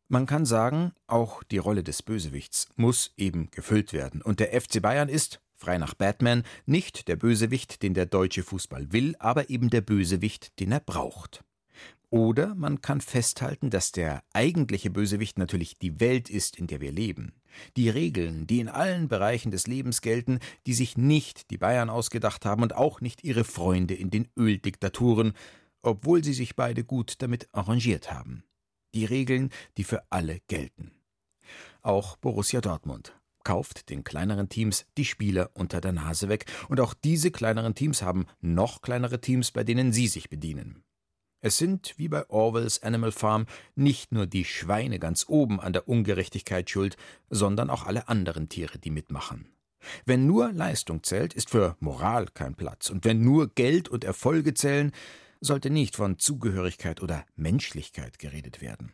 Man 0.08 0.26
kann 0.26 0.46
sagen, 0.46 0.92
auch 1.06 1.42
die 1.42 1.58
Rolle 1.58 1.82
des 1.82 2.02
Bösewichts 2.02 2.68
muss 2.76 3.12
eben 3.16 3.50
gefüllt 3.50 3.92
werden, 3.92 4.22
und 4.22 4.40
der 4.40 4.58
FC 4.58 4.80
Bayern 4.80 5.08
ist, 5.08 5.40
frei 5.54 5.78
nach 5.78 5.94
Batman, 5.94 6.42
nicht 6.64 7.08
der 7.08 7.16
Bösewicht, 7.16 7.82
den 7.82 7.92
der 7.92 8.06
deutsche 8.06 8.42
Fußball 8.42 8.92
will, 8.92 9.14
aber 9.18 9.50
eben 9.50 9.68
der 9.68 9.80
Bösewicht, 9.82 10.58
den 10.58 10.72
er 10.72 10.80
braucht. 10.80 11.44
Oder 12.08 12.54
man 12.54 12.80
kann 12.80 13.00
festhalten, 13.00 13.68
dass 13.68 13.90
der 13.90 14.22
eigentliche 14.32 14.90
Bösewicht 14.90 15.38
natürlich 15.38 15.78
die 15.78 15.98
Welt 16.00 16.30
ist, 16.30 16.56
in 16.56 16.66
der 16.66 16.80
wir 16.80 16.92
leben. 16.92 17.34
Die 17.76 17.90
Regeln, 17.90 18.46
die 18.46 18.60
in 18.60 18.68
allen 18.68 19.08
Bereichen 19.08 19.50
des 19.50 19.66
Lebens 19.66 20.02
gelten, 20.02 20.38
die 20.66 20.74
sich 20.74 20.96
nicht 20.96 21.50
die 21.50 21.58
Bayern 21.58 21.90
ausgedacht 21.90 22.44
haben 22.44 22.62
und 22.62 22.74
auch 22.74 23.00
nicht 23.00 23.24
ihre 23.24 23.44
Freunde 23.44 23.94
in 23.94 24.10
den 24.10 24.28
Öldiktaturen, 24.36 25.32
obwohl 25.86 26.24
sie 26.24 26.34
sich 26.34 26.56
beide 26.56 26.84
gut 26.84 27.22
damit 27.22 27.48
arrangiert 27.52 28.12
haben. 28.12 28.44
Die 28.94 29.04
Regeln, 29.04 29.50
die 29.76 29.84
für 29.84 30.02
alle 30.10 30.40
gelten. 30.48 30.92
Auch 31.82 32.16
Borussia 32.16 32.60
Dortmund 32.60 33.16
kauft 33.44 33.90
den 33.90 34.02
kleineren 34.02 34.48
Teams 34.48 34.86
die 34.96 35.04
Spieler 35.04 35.50
unter 35.54 35.80
der 35.80 35.92
Nase 35.92 36.28
weg, 36.28 36.46
und 36.68 36.80
auch 36.80 36.94
diese 36.94 37.30
kleineren 37.30 37.76
Teams 37.76 38.02
haben 38.02 38.26
noch 38.40 38.82
kleinere 38.82 39.20
Teams, 39.20 39.52
bei 39.52 39.62
denen 39.62 39.92
sie 39.92 40.08
sich 40.08 40.28
bedienen. 40.28 40.82
Es 41.42 41.58
sind, 41.58 41.94
wie 41.96 42.08
bei 42.08 42.28
Orwells 42.28 42.82
Animal 42.82 43.12
Farm, 43.12 43.46
nicht 43.76 44.10
nur 44.10 44.26
die 44.26 44.44
Schweine 44.44 44.98
ganz 44.98 45.26
oben 45.28 45.60
an 45.60 45.72
der 45.72 45.86
Ungerechtigkeit 45.86 46.68
schuld, 46.68 46.96
sondern 47.30 47.70
auch 47.70 47.84
alle 47.84 48.08
anderen 48.08 48.48
Tiere, 48.48 48.80
die 48.80 48.90
mitmachen. 48.90 49.46
Wenn 50.04 50.26
nur 50.26 50.50
Leistung 50.50 51.04
zählt, 51.04 51.32
ist 51.32 51.50
für 51.50 51.76
Moral 51.78 52.26
kein 52.34 52.56
Platz, 52.56 52.90
und 52.90 53.04
wenn 53.04 53.22
nur 53.22 53.54
Geld 53.54 53.88
und 53.88 54.02
Erfolge 54.02 54.54
zählen, 54.54 54.90
sollte 55.46 55.70
nicht 55.70 55.96
von 55.96 56.18
Zugehörigkeit 56.18 57.02
oder 57.02 57.24
Menschlichkeit 57.36 58.18
geredet 58.18 58.60
werden. 58.60 58.92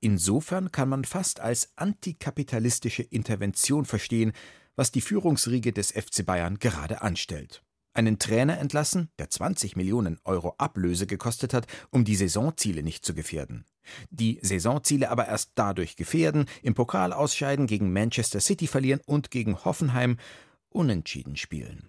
Insofern 0.00 0.70
kann 0.70 0.90
man 0.90 1.04
fast 1.04 1.40
als 1.40 1.72
antikapitalistische 1.76 3.02
Intervention 3.02 3.86
verstehen, 3.86 4.32
was 4.76 4.92
die 4.92 5.00
Führungsriege 5.00 5.72
des 5.72 5.92
FC 5.92 6.26
Bayern 6.26 6.58
gerade 6.58 7.00
anstellt. 7.00 7.62
Einen 7.94 8.18
Trainer 8.18 8.58
entlassen, 8.58 9.08
der 9.20 9.30
20 9.30 9.76
Millionen 9.76 10.18
Euro 10.24 10.56
Ablöse 10.58 11.06
gekostet 11.06 11.54
hat, 11.54 11.68
um 11.90 12.04
die 12.04 12.16
Saisonziele 12.16 12.82
nicht 12.82 13.04
zu 13.04 13.14
gefährden. 13.14 13.64
Die 14.10 14.40
Saisonziele 14.42 15.10
aber 15.10 15.28
erst 15.28 15.52
dadurch 15.54 15.94
gefährden, 15.94 16.46
im 16.62 16.74
Pokal 16.74 17.12
ausscheiden, 17.12 17.68
gegen 17.68 17.92
Manchester 17.92 18.40
City 18.40 18.66
verlieren 18.66 19.00
und 19.06 19.30
gegen 19.30 19.64
Hoffenheim 19.64 20.18
unentschieden 20.70 21.36
spielen. 21.36 21.88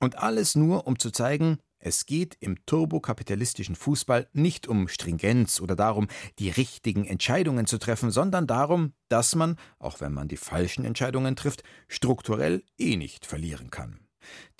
Und 0.00 0.18
alles 0.18 0.56
nur, 0.56 0.86
um 0.86 0.98
zu 0.98 1.10
zeigen, 1.10 1.58
es 1.84 2.06
geht 2.06 2.36
im 2.38 2.64
turbokapitalistischen 2.64 3.74
Fußball 3.74 4.28
nicht 4.32 4.68
um 4.68 4.86
Stringenz 4.86 5.60
oder 5.60 5.74
darum, 5.74 6.06
die 6.38 6.48
richtigen 6.48 7.04
Entscheidungen 7.04 7.66
zu 7.66 7.78
treffen, 7.78 8.12
sondern 8.12 8.46
darum, 8.46 8.92
dass 9.08 9.34
man, 9.34 9.56
auch 9.80 10.00
wenn 10.00 10.12
man 10.12 10.28
die 10.28 10.36
falschen 10.36 10.84
Entscheidungen 10.84 11.34
trifft, 11.34 11.64
strukturell 11.88 12.62
eh 12.78 12.96
nicht 12.96 13.26
verlieren 13.26 13.70
kann. 13.70 13.98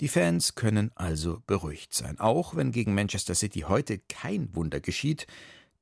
Die 0.01 0.09
Fans 0.09 0.55
können 0.55 0.91
also 0.95 1.41
beruhigt 1.47 1.93
sein, 1.93 2.19
auch 2.19 2.55
wenn 2.55 2.73
gegen 2.73 2.93
Manchester 2.93 3.35
City 3.35 3.61
heute 3.61 3.99
kein 3.99 4.53
Wunder 4.53 4.81
geschieht, 4.81 5.25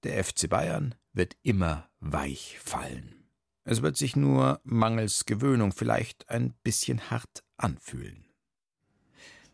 der 0.04 0.24
FC 0.24 0.48
Bayern 0.48 0.94
wird 1.12 1.36
immer 1.42 1.90
weich 2.00 2.60
fallen. 2.64 3.16
Es 3.64 3.82
wird 3.82 3.98
sich 3.98 4.16
nur 4.16 4.60
mangels 4.64 5.26
Gewöhnung 5.26 5.72
vielleicht 5.72 6.30
ein 6.30 6.54
bisschen 6.64 7.10
hart 7.10 7.44
anfühlen. 7.58 8.31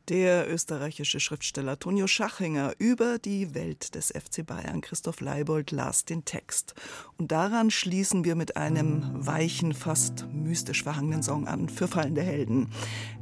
Der 0.10 0.50
österreichische 0.50 1.20
Schriftsteller 1.20 1.78
Tonio 1.80 2.08
Schachinger 2.08 2.72
über 2.78 3.20
die 3.20 3.54
Welt 3.54 3.94
des 3.94 4.08
FC 4.08 4.46
Bayern. 4.46 4.80
Christoph 4.80 5.20
Leibold 5.20 5.72
las 5.72 6.06
den 6.06 6.24
Text. 6.24 6.76
Und 7.18 7.34
daran 7.34 7.72
schließen 7.72 8.24
wir 8.24 8.36
mit 8.36 8.56
einem 8.56 9.04
weichen, 9.14 9.74
fast 9.74 10.26
mystisch 10.32 10.84
verhangenen 10.84 11.24
Song 11.24 11.46
an 11.46 11.68
für 11.68 11.90
fallende 11.90 12.22
Helden. 12.22 12.70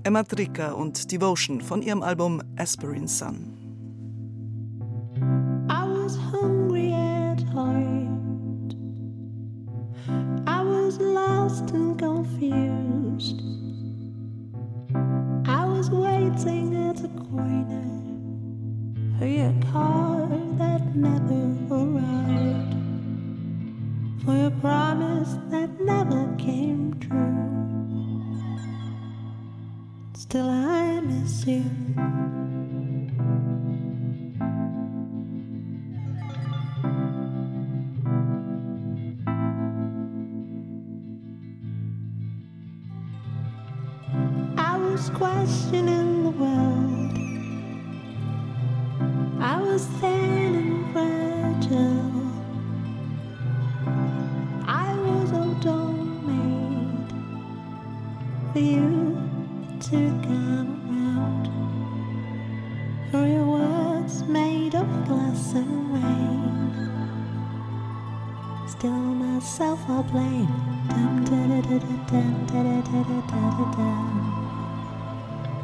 Emma 0.04 0.22
Tricker 0.22 0.78
und 0.78 1.12
Devotion 1.12 1.60
von 1.62 1.82
ihrem 1.82 2.04
Album 2.04 2.44
Aspirin 2.56 3.08
Sun. 3.08 3.58
I 5.68 5.88
was 5.88 6.16
hungry 6.32 6.94
at 6.94 7.44
heart. 7.52 8.76
I 10.48 10.62
was 10.64 11.00
lost 11.00 11.74
and 11.74 12.00
confused. 12.00 13.45
Was 15.86 15.92
waiting 15.92 16.90
at 16.90 16.96
the 16.96 17.10
corner, 17.30 17.86
for 19.20 19.28
your 19.28 19.54
car 19.72 20.28
that 20.58 20.96
never 20.96 21.54
arrived, 21.70 22.76
for 24.26 24.36
your 24.36 24.50
promise 24.62 25.36
that 25.52 25.80
never 25.82 26.36
came 26.40 27.00
true. 27.00 27.38
Still, 30.16 30.50
I 30.50 31.02
miss 31.02 31.46
you. 31.46 32.45
I 44.96 44.98
was 44.98 45.10
questioning 45.10 46.24
the 46.24 46.30
world. 46.30 47.18
I 49.42 49.62
was 49.62 49.86
thin 50.00 50.56
and 50.56 50.94
fragile. 50.94 52.22
I 54.66 54.96
was 54.96 55.32
a 55.34 55.44
made 56.26 57.10
for 58.54 58.60
you 58.60 59.18
to 59.82 59.98
come 60.24 60.72
around. 60.88 61.46
For 63.12 63.28
your 63.28 63.48
words 63.48 64.24
made 64.24 64.76
of 64.76 64.88
glass 65.08 65.56
and 65.56 65.94
rain. 65.94 66.72
Still 68.70 68.92
myself 68.94 69.82
I'll 69.90 70.04
blame. 70.04 70.48
Dum 70.88 71.26
da 71.26 71.48
da 71.48 71.60
da 71.68 71.80
da 71.80 71.92
da 72.08 72.22
da 72.48 72.80
da 72.80 73.04
da 73.04 73.20
da 73.28 73.66
da 73.76 74.45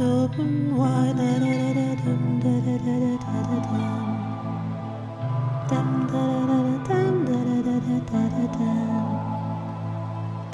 open 0.00 0.76
wide. 0.76 1.16
Da-da-da-da-dum, 1.16 2.40
da-da-da-da-da-da-dum. 2.40 4.16
Dum, 5.68 6.06
da-da-da-da-dum, 6.12 7.26
da-da-da-da-da-da-dum. 7.26 8.88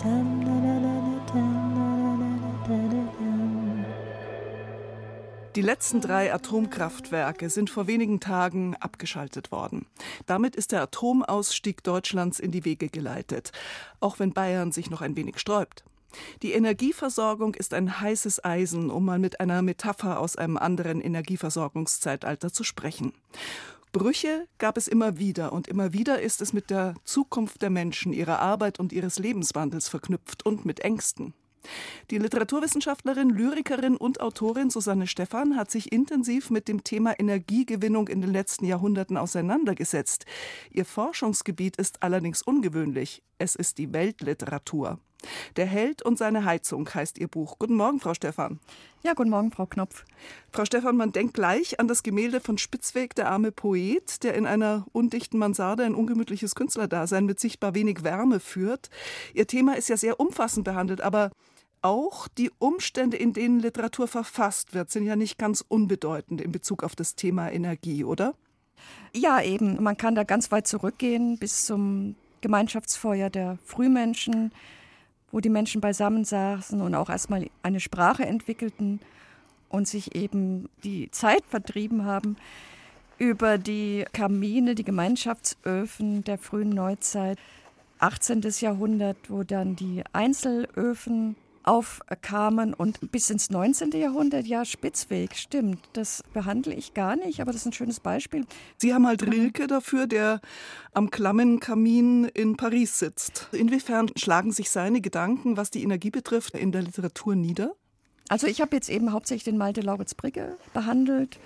Dum, 0.03 0.29
da-da-da-da-dum, 0.45 1.53
da-da-da-da-da-dum. 1.77 3.85
Die 5.55 5.63
letzten 5.63 6.01
drei 6.01 6.35
Atomkraftwerke 6.35 7.49
sind 7.49 7.71
vor 7.71 7.87
wenigen 7.87 8.19
Tagen 8.19 8.75
abgeschaltet 8.75 9.53
worden. 9.53 9.87
Damit 10.27 10.57
ist 10.57 10.73
der 10.73 10.83
Atomausstieg 10.83 11.85
Deutschlands 11.85 12.41
in 12.41 12.51
die 12.51 12.65
Wege 12.65 12.89
geleitet, 12.89 13.53
auch 14.01 14.19
wenn 14.19 14.33
Bayern 14.33 14.73
sich 14.73 14.91
noch 14.91 15.01
ein 15.01 15.15
wenig 15.15 15.39
sträubt. 15.39 15.85
Die 16.43 16.53
Energieversorgung 16.53 17.55
ist 17.55 17.75
ein 17.75 18.01
heißes 18.01 18.45
Eisen, 18.45 18.91
um 18.91 19.05
mal 19.05 19.19
mit 19.19 19.41
einer 19.41 19.63
Metapher 19.63 20.21
aus 20.21 20.37
einem 20.37 20.57
anderen 20.57 21.01
Energieversorgungszeitalter 21.01 22.53
zu 22.53 22.65
sprechen. 22.65 23.13
Brüche 23.93 24.49
gab 24.59 24.77
es 24.77 24.89
immer 24.89 25.19
wieder 25.19 25.53
und 25.53 25.69
immer 25.69 25.93
wieder 25.93 26.21
ist 26.21 26.43
es 26.43 26.53
mit 26.53 26.69
der 26.69 26.95
Zukunft 27.05 27.63
der 27.63 27.71
Menschen, 27.71 28.13
ihrer 28.13 28.41
Arbeit 28.41 28.81
und 28.81 28.93
ihres 28.93 29.21
Lebenswandels 29.21 29.89
verknüpft 29.89 30.45
und 30.45 30.65
mit 30.65 30.81
Ängsten. 30.81 31.33
Die 32.11 32.19
Literaturwissenschaftlerin, 32.19 33.31
Lyrikerin 33.31 33.97
und 33.97 34.21
Autorin 34.21 34.71
Susanne 34.71 35.07
Stephan 35.07 35.57
hat 35.57 35.71
sich 35.71 35.93
intensiv 35.93 36.51
mit 36.51 36.69
dem 36.69 36.85
Thema 36.85 37.19
Energiegewinnung 37.19 38.09
in 38.09 38.21
den 38.21 38.33
letzten 38.33 38.67
Jahrhunderten 38.67 39.17
auseinandergesetzt. 39.17 40.27
Ihr 40.71 40.85
Forschungsgebiet 40.85 41.77
ist 41.77 42.03
allerdings 42.03 42.43
ungewöhnlich. 42.43 43.23
Es 43.39 43.55
ist 43.55 43.79
die 43.79 43.93
Weltliteratur. 43.93 44.99
Der 45.57 45.67
Held 45.67 46.03
und 46.03 46.19
seine 46.19 46.45
Heizung 46.45 46.89
heißt 46.93 47.19
ihr 47.19 47.29
Buch. 47.29 47.59
Guten 47.59 47.77
Morgen, 47.77 48.01
Frau 48.01 48.15
Stephan. 48.15 48.61
Ja, 49.03 49.15
guten 49.15 49.31
Morgen, 49.31 49.51
Frau 49.51 49.67
Knopf. 49.67 50.05
Frau 50.51 50.65
Stephan, 50.65 50.97
man 50.97 51.13
denkt 51.13 51.35
gleich 51.35 51.79
an 51.79 51.89
das 51.89 52.03
Gemälde 52.03 52.41
von 52.41 52.59
Spitzweg, 52.59 53.15
der 53.15 53.31
arme 53.31 53.53
Poet, 53.53 54.23
der 54.23 54.35
in 54.35 54.47
einer 54.47 54.87
undichten 54.93 55.39
Mansarde 55.39 55.85
ein 55.85 55.95
ungemütliches 55.95 56.55
Künstlerdasein 56.55 57.27
mit 57.27 57.39
sichtbar 57.39 57.75
wenig 57.75 58.03
Wärme 58.03 58.41
führt. 58.41 58.91
Ihr 59.35 59.47
Thema 59.47 59.77
ist 59.77 59.89
ja 59.89 59.97
sehr 59.97 60.21
umfassend 60.21 60.65
behandelt, 60.65 61.01
aber 61.01 61.31
auch 61.83 62.29
die 62.29 62.51
Umstände, 62.59 63.19
in 63.19 63.35
denen 63.35 63.61
Literatur 63.61 64.09
verfasst 64.09 64.73
wird, 64.73 64.91
sind 64.91 65.05
ja 65.05 65.17
nicht 65.17 65.37
ganz 65.37 65.63
unbedeutend 65.67 66.41
in 66.41 66.51
Bezug 66.51 66.83
auf 66.83 66.97
das 66.97 67.15
Thema 67.15 67.53
Energie, 67.53 68.05
oder? 68.05 68.35
Ja, 69.15 69.43
eben. 69.43 69.83
Man 69.83 69.99
kann 69.99 70.15
da 70.15 70.25
ganz 70.25 70.51
weit 70.51 70.67
zurückgehen 70.67 71.39
bis 71.39 71.67
zum 71.67 72.17
Gemeinschaftsfeuer 72.41 73.31
der 73.31 73.59
Frühmenschen, 73.65 74.53
wo 75.35 75.41
die 75.41 75.51
Menschen 75.51 75.81
beisammensaßen 75.81 76.81
und 76.81 76.95
auch 76.95 77.11
erstmal 77.11 77.51
eine 77.65 77.81
Sprache 77.81 78.25
entwickelten 78.25 79.01
und 79.69 79.89
sich 79.89 80.15
eben 80.15 80.69
die 80.85 81.11
Zeit 81.11 81.43
vertrieben 81.49 82.05
haben 82.05 82.37
über 83.19 83.59
die 83.59 84.05
Kamine, 84.13 84.77
die 84.77 84.85
Gemeinschaftsöfen 84.85 86.23
der 86.23 86.39
frühen 86.39 86.69
Neuzeit. 86.69 87.37
18. 87.99 88.43
Jahrhundert, 88.61 89.17
wo 89.29 89.43
dann 89.43 89.75
die 89.75 90.05
Einzelöfen 90.13 91.35
aufkamen 91.65 92.75
und 92.75 93.11
bis 93.11 93.31
ins 93.31 93.51
19. 93.51 93.93
Jahrhundert, 93.93 94.47
ja, 94.47 94.65
Spitzweg, 94.65 95.35
stimmt. 95.35 95.81
Das 95.95 96.23
behandle 96.33 96.75
ich 96.75 96.95
gar 96.95 97.17
nicht, 97.17 97.41
aber 97.41 97.53
das 97.53 97.63
ist 97.63 97.67
ein 97.67 97.73
schönes 97.73 98.01
Beispiel. 98.01 98.47
Sie 98.79 98.95
haben 98.95 99.07
halt 99.07 99.23
Rilke 99.23 99.67
dafür, 99.67 100.07
der 100.07 100.41
am 100.93 101.11
Klammenkamin 101.11 102.27
in 102.27 102.57
Paris 102.57 102.99
sitzt. 102.99 103.49
Inwiefern 103.53 104.11
schlagen 104.17 104.53
sich 104.53 104.71
seine 104.71 105.01
Gedanken, 105.01 105.57
was 105.57 105.71
die 105.71 105.83
Energie 105.83 106.11
betrifft, 106.11 106.55
in 106.55 106.71
der 106.71 106.83
Literatur 106.83 107.35
nieder? 107.35 107.75
Also 108.29 108.47
ich 108.47 108.61
habe 108.61 108.77
jetzt 108.77 108.89
eben 108.89 109.13
hauptsächlich 109.13 109.45
den 109.45 109.59
Malte 109.59 109.81
Lauritz 109.81 110.15
Brigge 110.15 110.57
behandelt. 110.73 111.39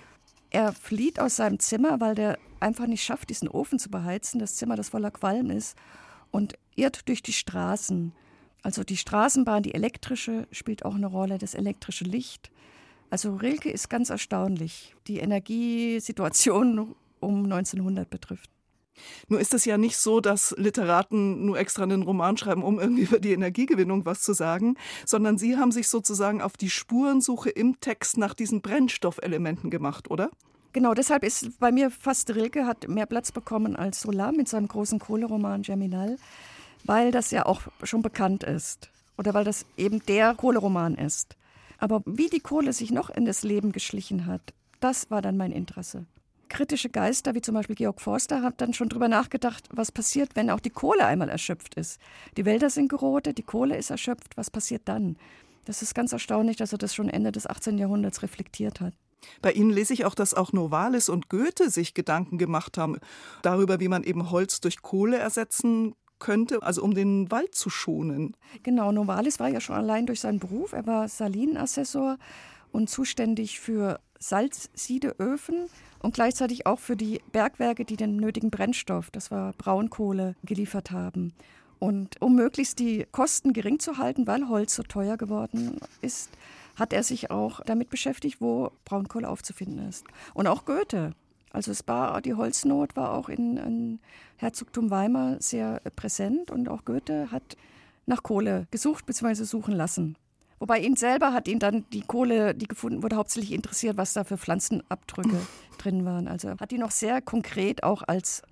Er 0.50 0.72
flieht 0.72 1.20
aus 1.20 1.36
seinem 1.36 1.58
Zimmer, 1.58 2.00
weil 2.00 2.14
der 2.14 2.38
einfach 2.60 2.86
nicht 2.86 3.04
schafft, 3.04 3.30
diesen 3.30 3.48
Ofen 3.48 3.78
zu 3.78 3.90
beheizen, 3.90 4.40
das 4.40 4.56
Zimmer, 4.56 4.76
das 4.76 4.88
voller 4.88 5.10
Qualm 5.10 5.50
ist, 5.50 5.76
und 6.30 6.54
irrt 6.76 7.08
durch 7.08 7.22
die 7.22 7.32
Straßen. 7.32 8.12
Also 8.62 8.84
die 8.84 8.96
Straßenbahn, 8.96 9.62
die 9.62 9.74
elektrische, 9.74 10.46
spielt 10.50 10.84
auch 10.84 10.94
eine 10.94 11.06
Rolle, 11.06 11.38
das 11.38 11.54
elektrische 11.54 12.04
Licht. 12.04 12.50
Also 13.10 13.36
Rilke 13.36 13.70
ist 13.70 13.88
ganz 13.88 14.10
erstaunlich, 14.10 14.94
die 15.06 15.18
Energiesituation 15.18 16.94
um 17.20 17.44
1900 17.44 18.10
betrifft. 18.10 18.50
Nur 19.28 19.40
ist 19.40 19.54
es 19.54 19.64
ja 19.64 19.78
nicht 19.78 19.96
so, 19.96 20.20
dass 20.20 20.54
Literaten 20.58 21.46
nur 21.46 21.58
extra 21.58 21.84
einen 21.84 22.02
Roman 22.02 22.36
schreiben, 22.36 22.62
um 22.62 22.80
irgendwie 22.80 23.02
über 23.02 23.20
die 23.20 23.32
Energiegewinnung 23.32 24.04
was 24.04 24.22
zu 24.22 24.32
sagen, 24.32 24.76
sondern 25.06 25.38
Sie 25.38 25.56
haben 25.56 25.72
sich 25.72 25.88
sozusagen 25.88 26.42
auf 26.42 26.56
die 26.56 26.70
Spurensuche 26.70 27.50
im 27.50 27.80
Text 27.80 28.18
nach 28.18 28.34
diesen 28.34 28.60
Brennstoffelementen 28.60 29.70
gemacht, 29.70 30.10
oder? 30.10 30.30
Genau, 30.72 30.94
deshalb 30.94 31.24
ist 31.24 31.58
bei 31.58 31.72
mir 31.72 31.90
fast 31.90 32.34
Rilke 32.34 32.66
hat 32.66 32.88
mehr 32.88 33.06
Platz 33.06 33.32
bekommen 33.32 33.74
als 33.74 34.02
Solar 34.02 34.32
mit 34.32 34.48
seinem 34.48 34.68
großen 34.68 34.98
Kohleroman 34.98 35.62
Germinal, 35.62 36.16
weil 36.84 37.10
das 37.10 37.30
ja 37.30 37.46
auch 37.46 37.62
schon 37.82 38.02
bekannt 38.02 38.44
ist 38.44 38.90
oder 39.16 39.34
weil 39.34 39.44
das 39.44 39.66
eben 39.76 40.04
der 40.06 40.34
Kohleroman 40.34 40.94
ist. 40.94 41.36
Aber 41.78 42.02
wie 42.06 42.28
die 42.28 42.40
Kohle 42.40 42.72
sich 42.72 42.90
noch 42.90 43.10
in 43.10 43.24
das 43.24 43.42
Leben 43.42 43.72
geschlichen 43.72 44.26
hat, 44.26 44.52
das 44.80 45.10
war 45.10 45.22
dann 45.22 45.36
mein 45.36 45.52
Interesse. 45.52 46.06
Kritische 46.48 46.88
Geister, 46.88 47.34
wie 47.34 47.42
zum 47.42 47.54
Beispiel 47.54 47.76
Georg 47.76 48.00
Forster, 48.00 48.42
haben 48.42 48.56
dann 48.56 48.72
schon 48.72 48.88
darüber 48.88 49.08
nachgedacht, 49.08 49.68
was 49.70 49.92
passiert, 49.92 50.30
wenn 50.34 50.50
auch 50.50 50.60
die 50.60 50.70
Kohle 50.70 51.04
einmal 51.04 51.28
erschöpft 51.28 51.74
ist. 51.74 52.00
Die 52.36 52.46
Wälder 52.46 52.70
sind 52.70 52.88
gerodet, 52.88 53.36
die 53.36 53.42
Kohle 53.42 53.76
ist 53.76 53.90
erschöpft, 53.90 54.36
was 54.36 54.50
passiert 54.50 54.82
dann? 54.86 55.16
Das 55.66 55.82
ist 55.82 55.94
ganz 55.94 56.12
erstaunlich, 56.12 56.56
dass 56.56 56.72
er 56.72 56.78
das 56.78 56.94
schon 56.94 57.10
Ende 57.10 57.32
des 57.32 57.46
18. 57.46 57.76
Jahrhunderts 57.76 58.22
reflektiert 58.22 58.80
hat. 58.80 58.94
Bei 59.42 59.52
Ihnen 59.52 59.70
lese 59.70 59.92
ich 59.92 60.04
auch, 60.06 60.14
dass 60.14 60.32
auch 60.32 60.52
Novalis 60.52 61.08
und 61.08 61.28
Goethe 61.28 61.70
sich 61.70 61.92
Gedanken 61.92 62.38
gemacht 62.38 62.78
haben 62.78 62.96
darüber, 63.42 63.78
wie 63.80 63.88
man 63.88 64.04
eben 64.04 64.30
Holz 64.30 64.60
durch 64.60 64.80
Kohle 64.80 65.18
ersetzen 65.18 65.94
könnte, 66.18 66.62
also 66.62 66.82
um 66.82 66.94
den 66.94 67.30
Wald 67.30 67.54
zu 67.54 67.70
schonen. 67.70 68.36
Genau, 68.62 68.92
Novalis 68.92 69.40
war 69.40 69.48
ja 69.48 69.60
schon 69.60 69.76
allein 69.76 70.06
durch 70.06 70.20
seinen 70.20 70.38
Beruf, 70.38 70.72
er 70.72 70.86
war 70.86 71.08
Salinenassessor 71.08 72.18
und 72.72 72.90
zuständig 72.90 73.60
für 73.60 74.00
Salzsiedeöfen 74.18 75.68
und 76.00 76.14
gleichzeitig 76.14 76.66
auch 76.66 76.78
für 76.78 76.96
die 76.96 77.20
Bergwerke, 77.32 77.84
die 77.84 77.96
den 77.96 78.16
nötigen 78.16 78.50
Brennstoff, 78.50 79.10
das 79.10 79.30
war 79.30 79.52
Braunkohle, 79.54 80.36
geliefert 80.44 80.90
haben. 80.90 81.32
Und 81.78 82.20
um 82.20 82.34
möglichst 82.34 82.78
die 82.80 83.06
Kosten 83.12 83.52
gering 83.52 83.78
zu 83.78 83.98
halten, 83.98 84.26
weil 84.26 84.48
Holz 84.48 84.74
so 84.74 84.82
teuer 84.82 85.16
geworden 85.16 85.78
ist, 86.00 86.30
hat 86.74 86.92
er 86.92 87.02
sich 87.02 87.30
auch 87.30 87.60
damit 87.64 87.90
beschäftigt, 87.90 88.40
wo 88.40 88.72
Braunkohle 88.84 89.28
aufzufinden 89.28 89.88
ist. 89.88 90.04
Und 90.34 90.46
auch 90.46 90.64
Goethe. 90.64 91.12
Also 91.52 91.70
es 91.70 91.86
war, 91.86 92.20
die 92.20 92.34
Holznot 92.34 92.96
war 92.96 93.12
auch 93.12 93.28
in, 93.28 93.56
in 93.56 94.00
Herzogtum 94.36 94.90
Weimar 94.90 95.36
sehr 95.40 95.80
präsent 95.96 96.50
und 96.50 96.68
auch 96.68 96.84
Goethe 96.84 97.30
hat 97.30 97.56
nach 98.06 98.22
Kohle 98.22 98.66
gesucht 98.70 99.06
bzw. 99.06 99.44
suchen 99.44 99.74
lassen. 99.74 100.16
Wobei 100.58 100.80
ihn 100.80 100.96
selber 100.96 101.32
hat 101.32 101.46
ihn 101.46 101.60
dann 101.60 101.84
die 101.92 102.02
Kohle, 102.02 102.54
die 102.54 102.66
gefunden 102.66 103.02
wurde, 103.02 103.16
hauptsächlich 103.16 103.52
interessiert, 103.52 103.96
was 103.96 104.12
da 104.12 104.24
für 104.24 104.36
Pflanzenabdrücke 104.36 105.40
drin 105.78 106.04
waren. 106.04 106.26
Also 106.26 106.50
hat 106.58 106.72
ihn 106.72 106.80
noch 106.80 106.90
sehr 106.90 107.22
konkret 107.22 107.84
auch 107.84 108.02
als 108.02 108.42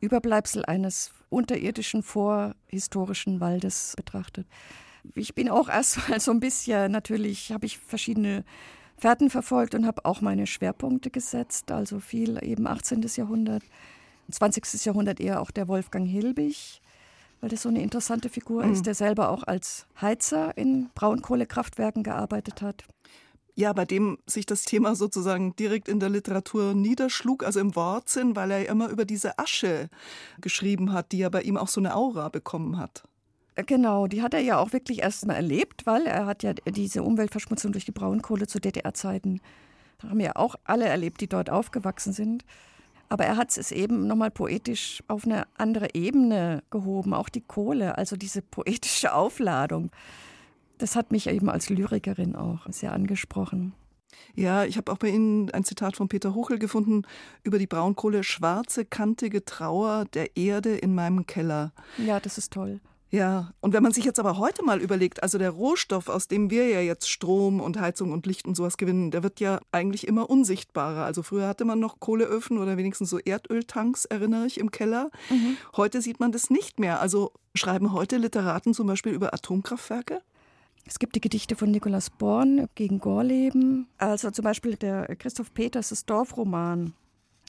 Überbleibsel 0.00 0.64
eines 0.66 1.12
unterirdischen 1.30 2.02
vorhistorischen 2.02 3.40
Waldes 3.40 3.94
betrachtet. 3.96 4.46
Ich 5.14 5.34
bin 5.34 5.48
auch 5.48 5.68
erstmal 5.68 6.20
so 6.20 6.30
ein 6.30 6.40
bisschen, 6.40 6.92
natürlich 6.92 7.52
habe 7.52 7.66
ich 7.66 7.78
verschiedene 7.78 8.44
Fährten 8.96 9.30
verfolgt 9.30 9.74
und 9.74 9.86
habe 9.86 10.04
auch 10.04 10.20
meine 10.20 10.46
Schwerpunkte 10.46 11.10
gesetzt, 11.10 11.70
also 11.70 12.00
viel 12.00 12.38
eben 12.42 12.66
18. 12.66 13.02
Jahrhundert, 13.16 13.62
20. 14.30 14.84
Jahrhundert 14.84 15.20
eher 15.20 15.40
auch 15.40 15.50
der 15.50 15.68
Wolfgang 15.68 16.08
Hilbig, 16.08 16.80
weil 17.40 17.50
das 17.50 17.62
so 17.62 17.68
eine 17.68 17.82
interessante 17.82 18.28
Figur 18.28 18.64
mhm. 18.64 18.72
ist, 18.72 18.86
der 18.86 18.94
selber 18.94 19.28
auch 19.28 19.42
als 19.42 19.86
Heizer 20.00 20.56
in 20.56 20.90
Braunkohlekraftwerken 20.94 22.02
gearbeitet 22.02 22.62
hat. 22.62 22.84
Ja, 23.56 23.72
bei 23.72 23.84
dem 23.84 24.18
sich 24.26 24.46
das 24.46 24.64
Thema 24.64 24.96
sozusagen 24.96 25.54
direkt 25.54 25.88
in 25.88 26.00
der 26.00 26.08
Literatur 26.08 26.74
niederschlug, 26.74 27.44
also 27.44 27.60
im 27.60 27.76
Wortsinn, 27.76 28.34
weil 28.34 28.50
er 28.50 28.68
immer 28.68 28.88
über 28.88 29.04
diese 29.04 29.38
Asche 29.38 29.90
geschrieben 30.40 30.92
hat, 30.92 31.12
die 31.12 31.18
ja 31.18 31.28
bei 31.28 31.42
ihm 31.42 31.56
auch 31.56 31.68
so 31.68 31.80
eine 31.80 31.94
Aura 31.94 32.30
bekommen 32.30 32.78
hat. 32.78 33.04
Genau, 33.56 34.08
die 34.08 34.22
hat 34.22 34.34
er 34.34 34.40
ja 34.40 34.58
auch 34.58 34.72
wirklich 34.72 35.02
erst 35.02 35.26
mal 35.26 35.34
erlebt, 35.34 35.86
weil 35.86 36.06
er 36.06 36.26
hat 36.26 36.42
ja 36.42 36.54
diese 36.54 37.02
Umweltverschmutzung 37.02 37.72
durch 37.72 37.84
die 37.84 37.92
Braunkohle 37.92 38.48
zu 38.48 38.58
DDR-Zeiten, 38.58 39.40
haben 40.02 40.20
ja 40.20 40.32
auch 40.34 40.56
alle 40.64 40.86
erlebt, 40.86 41.20
die 41.20 41.28
dort 41.28 41.50
aufgewachsen 41.50 42.12
sind. 42.12 42.44
Aber 43.08 43.24
er 43.24 43.36
hat 43.36 43.56
es 43.56 43.70
eben 43.70 44.06
nochmal 44.06 44.30
poetisch 44.30 45.02
auf 45.08 45.24
eine 45.24 45.46
andere 45.56 45.94
Ebene 45.94 46.62
gehoben, 46.70 47.14
auch 47.14 47.28
die 47.28 47.42
Kohle, 47.42 47.96
also 47.96 48.16
diese 48.16 48.42
poetische 48.42 49.14
Aufladung. 49.14 49.90
Das 50.78 50.96
hat 50.96 51.12
mich 51.12 51.28
eben 51.28 51.48
als 51.48 51.70
Lyrikerin 51.70 52.34
auch 52.34 52.66
sehr 52.70 52.92
angesprochen. 52.92 53.72
Ja, 54.34 54.64
ich 54.64 54.76
habe 54.76 54.90
auch 54.90 54.98
bei 54.98 55.08
Ihnen 55.08 55.50
ein 55.50 55.64
Zitat 55.64 55.96
von 55.96 56.08
Peter 56.08 56.34
Huchel 56.34 56.58
gefunden 56.58 57.02
über 57.44 57.58
die 57.58 57.66
Braunkohle. 57.66 58.24
Schwarze, 58.24 58.84
kantige 58.84 59.44
Trauer 59.44 60.06
der 60.06 60.36
Erde 60.36 60.76
in 60.76 60.94
meinem 60.94 61.26
Keller. 61.26 61.72
Ja, 61.98 62.18
das 62.18 62.38
ist 62.38 62.52
toll. 62.52 62.80
Ja, 63.14 63.52
und 63.60 63.72
wenn 63.72 63.84
man 63.84 63.92
sich 63.92 64.04
jetzt 64.04 64.18
aber 64.18 64.38
heute 64.38 64.64
mal 64.64 64.80
überlegt, 64.80 65.22
also 65.22 65.38
der 65.38 65.50
Rohstoff, 65.50 66.08
aus 66.08 66.26
dem 66.26 66.50
wir 66.50 66.66
ja 66.66 66.80
jetzt 66.80 67.08
Strom 67.08 67.60
und 67.60 67.78
Heizung 67.78 68.10
und 68.10 68.26
Licht 68.26 68.44
und 68.44 68.56
sowas 68.56 68.76
gewinnen, 68.76 69.12
der 69.12 69.22
wird 69.22 69.38
ja 69.38 69.60
eigentlich 69.70 70.08
immer 70.08 70.28
unsichtbarer. 70.28 71.04
Also 71.04 71.22
früher 71.22 71.46
hatte 71.46 71.64
man 71.64 71.78
noch 71.78 72.00
Kohleöfen 72.00 72.58
oder 72.58 72.76
wenigstens 72.76 73.10
so 73.10 73.20
Erdöltanks, 73.20 74.04
erinnere 74.04 74.46
ich, 74.46 74.58
im 74.58 74.72
Keller. 74.72 75.12
Mhm. 75.30 75.56
Heute 75.76 76.02
sieht 76.02 76.18
man 76.18 76.32
das 76.32 76.50
nicht 76.50 76.80
mehr. 76.80 77.00
Also 77.00 77.30
schreiben 77.54 77.92
heute 77.92 78.16
Literaten 78.16 78.74
zum 78.74 78.88
Beispiel 78.88 79.12
über 79.12 79.32
Atomkraftwerke? 79.32 80.20
Es 80.84 80.98
gibt 80.98 81.14
die 81.14 81.20
Gedichte 81.20 81.54
von 81.54 81.70
Nikolaus 81.70 82.10
Born 82.10 82.66
gegen 82.74 82.98
Gorleben. 82.98 83.86
Also 83.96 84.32
zum 84.32 84.42
Beispiel 84.42 84.74
der 84.74 85.14
Christoph 85.14 85.54
Peters 85.54 86.04
Dorfroman 86.04 86.94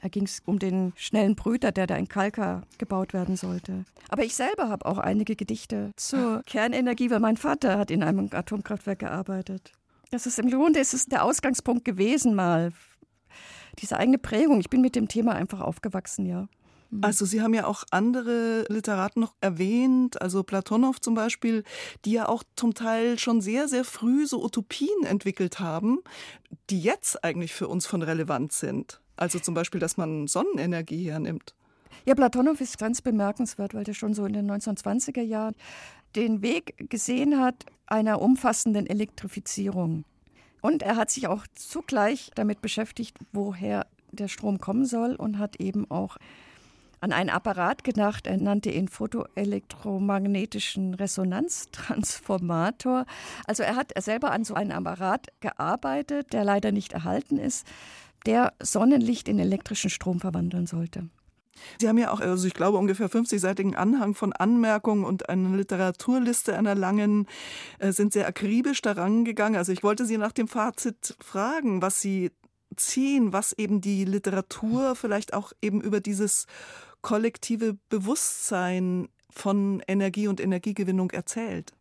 da 0.05 0.09
ging 0.09 0.25
es 0.25 0.43
um 0.45 0.59
den 0.59 0.93
schnellen 0.95 1.35
Brüter, 1.35 1.71
der 1.71 1.87
da 1.87 1.95
in 1.95 2.07
Kalka 2.07 2.61
gebaut 2.77 3.13
werden 3.13 3.35
sollte. 3.37 3.85
Aber 4.09 4.23
ich 4.23 4.35
selber 4.35 4.69
habe 4.69 4.85
auch 4.85 4.99
einige 4.99 5.35
Gedichte 5.35 5.93
zur 5.95 6.43
Kernenergie, 6.45 7.09
weil 7.09 7.19
mein 7.19 7.37
Vater 7.37 7.79
hat 7.79 7.89
in 7.89 8.03
einem 8.03 8.29
Atomkraftwerk 8.31 8.99
gearbeitet. 8.99 9.71
Das 10.11 10.27
ist 10.27 10.37
im 10.37 10.51
Grunde 10.51 10.79
ist 10.79 10.93
es 10.93 11.07
der 11.07 11.23
Ausgangspunkt 11.23 11.85
gewesen 11.85 12.35
mal. 12.35 12.71
Diese 13.79 13.97
eigene 13.97 14.19
Prägung. 14.19 14.59
Ich 14.59 14.69
bin 14.69 14.81
mit 14.81 14.95
dem 14.95 15.07
Thema 15.07 15.33
einfach 15.33 15.59
aufgewachsen, 15.59 16.27
ja. 16.27 16.47
Mhm. 16.91 17.03
Also 17.03 17.25
Sie 17.25 17.41
haben 17.41 17.55
ja 17.55 17.65
auch 17.65 17.83
andere 17.89 18.65
Literaten 18.69 19.21
noch 19.21 19.33
erwähnt, 19.41 20.21
also 20.21 20.43
Platonow 20.43 21.01
zum 21.01 21.15
Beispiel, 21.15 21.63
die 22.05 22.11
ja 22.11 22.29
auch 22.29 22.43
zum 22.55 22.75
Teil 22.75 23.17
schon 23.17 23.41
sehr, 23.41 23.67
sehr 23.67 23.83
früh 23.83 24.27
so 24.27 24.43
Utopien 24.43 25.03
entwickelt 25.03 25.59
haben, 25.59 25.97
die 26.69 26.79
jetzt 26.79 27.23
eigentlich 27.23 27.55
für 27.55 27.67
uns 27.67 27.87
von 27.87 28.03
Relevanz 28.03 28.59
sind. 28.59 29.01
Also 29.17 29.39
zum 29.39 29.54
Beispiel, 29.54 29.80
dass 29.80 29.97
man 29.97 30.28
Sonnenenergie 30.28 31.12
hernimmt. 31.12 31.54
Ja, 32.06 32.15
Platonow 32.15 32.60
ist 32.60 32.78
ganz 32.78 33.01
bemerkenswert, 33.01 33.73
weil 33.73 33.84
der 33.84 33.93
schon 33.93 34.13
so 34.13 34.25
in 34.25 34.34
den 34.34 34.51
1920er 34.51 35.21
Jahren 35.21 35.56
den 36.15 36.41
Weg 36.41 36.89
gesehen 36.89 37.39
hat 37.39 37.65
einer 37.88 38.21
umfassenden 38.21 38.88
Elektrifizierung. 38.88 40.06
Und 40.62 40.82
er 40.82 40.95
hat 40.95 41.12
sich 41.12 41.28
auch 41.28 41.45
zugleich 41.54 42.32
damit 42.36 42.62
beschäftigt, 42.62 43.17
woher 43.32 43.86
der 44.12 44.28
Strom 44.28 44.60
kommen 44.60 44.86
soll 44.86 45.15
und 45.15 45.38
hat 45.38 45.58
eben 45.58 45.89
auch 45.91 46.17
an 47.01 47.12
einen 47.12 47.30
Apparat 47.30 47.84
gedacht. 47.84 48.25
Er 48.25 48.38
nannte 48.38 48.71
ihn 48.71 48.88
photoelektromagnetischen 48.88 50.95
Resonanztransformator. 50.95 53.06
Also 53.45 53.63
er 53.63 53.75
hat 53.75 53.91
selber 54.01 54.32
an 54.32 54.43
so 54.43 54.56
einem 54.56 54.71
Apparat 54.71 55.28
gearbeitet, 55.39 56.34
der 56.34 56.43
leider 56.43 56.71
nicht 56.71 56.93
erhalten 56.93 57.38
ist, 57.38 57.67
der 58.25 58.53
Sonnenlicht 58.61 59.27
in 59.27 59.39
elektrischen 59.39 59.89
Strom 59.89 60.19
verwandeln 60.19 60.67
sollte. 60.67 61.09
Sie 61.79 61.88
haben 61.88 61.97
ja 61.97 62.11
auch, 62.11 62.19
also 62.19 62.47
ich 62.47 62.53
glaube, 62.53 62.77
ungefähr 62.77 63.09
50-seitigen 63.09 63.75
Anhang 63.75 64.13
von 64.13 64.33
Anmerkungen 64.33 65.05
und 65.05 65.29
eine 65.29 65.55
Literaturliste 65.55 66.57
einer 66.57 66.75
langen, 66.75 67.27
äh, 67.79 67.91
sind 67.91 68.13
sehr 68.13 68.27
akribisch 68.27 68.81
daran 68.81 69.25
gegangen. 69.25 69.55
Also 69.55 69.71
ich 69.71 69.83
wollte 69.83 70.05
Sie 70.05 70.17
nach 70.17 70.33
dem 70.33 70.47
Fazit 70.47 71.15
fragen, 71.19 71.81
was 71.81 72.01
Sie 72.01 72.31
ziehen, 72.75 73.31
was 73.31 73.53
eben 73.53 73.81
die 73.81 74.05
Literatur 74.05 74.95
vielleicht 74.95 75.33
auch 75.33 75.53
eben 75.61 75.81
über 75.81 76.01
dieses 76.01 76.45
kollektive 77.01 77.77
Bewusstsein 77.89 79.07
von 79.29 79.81
Energie 79.88 80.27
und 80.27 80.41
Energiegewinnung 80.41 81.11
erzählt. 81.11 81.73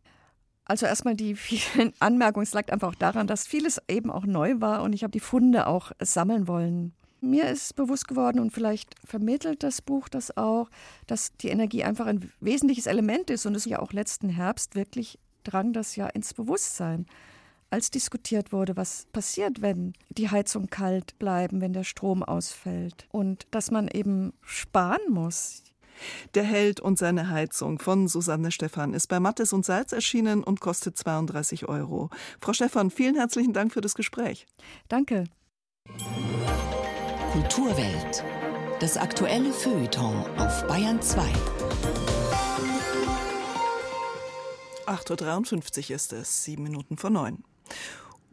Also 0.65 0.87
erstmal 0.87 1.15
die 1.15 1.35
vielen 1.35 1.93
Anmerkungen. 1.99 2.43
Es 2.43 2.53
lag 2.53 2.71
einfach 2.71 2.89
auch 2.89 2.95
daran, 2.95 3.27
dass 3.27 3.47
vieles 3.47 3.81
eben 3.87 4.11
auch 4.11 4.25
neu 4.25 4.55
war 4.59 4.83
und 4.83 4.93
ich 4.93 5.03
habe 5.03 5.11
die 5.11 5.19
Funde 5.19 5.67
auch 5.67 5.91
sammeln 5.99 6.47
wollen. 6.47 6.93
Mir 7.21 7.49
ist 7.49 7.75
bewusst 7.75 8.07
geworden 8.07 8.39
und 8.39 8.51
vielleicht 8.51 8.95
vermittelt 9.03 9.63
das 9.63 9.81
Buch 9.81 10.09
das 10.09 10.35
auch, 10.37 10.69
dass 11.07 11.35
die 11.37 11.49
Energie 11.49 11.83
einfach 11.83 12.05
ein 12.05 12.31
wesentliches 12.39 12.87
Element 12.87 13.29
ist 13.29 13.45
und 13.45 13.55
es 13.55 13.65
ja 13.65 13.79
auch 13.79 13.93
letzten 13.93 14.29
Herbst 14.29 14.75
wirklich 14.75 15.17
drang 15.43 15.73
das 15.73 15.95
ja 15.95 16.07
ins 16.07 16.33
Bewusstsein. 16.33 17.05
Als 17.71 17.89
diskutiert 17.89 18.51
wurde, 18.51 18.77
was 18.77 19.07
passiert, 19.11 19.61
wenn 19.61 19.93
die 20.09 20.29
Heizung 20.29 20.67
kalt 20.67 21.17
bleiben, 21.17 21.61
wenn 21.61 21.73
der 21.73 21.83
Strom 21.83 22.21
ausfällt 22.21 23.07
und 23.11 23.47
dass 23.51 23.71
man 23.71 23.87
eben 23.87 24.33
sparen 24.41 25.01
muss. 25.09 25.63
Der 26.33 26.43
Held 26.43 26.79
und 26.79 26.97
seine 26.97 27.29
Heizung 27.29 27.79
von 27.79 28.07
Susanne 28.07 28.51
Stephan 28.51 28.93
ist 28.93 29.07
bei 29.07 29.19
Mattes 29.19 29.53
und 29.53 29.65
Salz 29.65 29.91
erschienen 29.91 30.43
und 30.43 30.61
kostet 30.61 30.97
32 30.97 31.67
Euro. 31.67 32.09
Frau 32.39 32.53
Stephan, 32.53 32.91
vielen 32.91 33.15
herzlichen 33.15 33.53
Dank 33.53 33.73
für 33.73 33.81
das 33.81 33.95
Gespräch. 33.95 34.45
Danke. 34.87 35.25
Kulturwelt. 37.31 38.23
Das 38.79 38.97
aktuelle 38.97 39.53
Feuilleton 39.53 40.25
auf 40.37 40.67
Bayern 40.67 41.01
2. 41.01 41.21
8.53 44.85 45.89
Uhr 45.89 45.95
ist 45.95 46.13
es, 46.13 46.43
sieben 46.43 46.63
Minuten 46.63 46.97
vor 46.97 47.09
neun. 47.09 47.43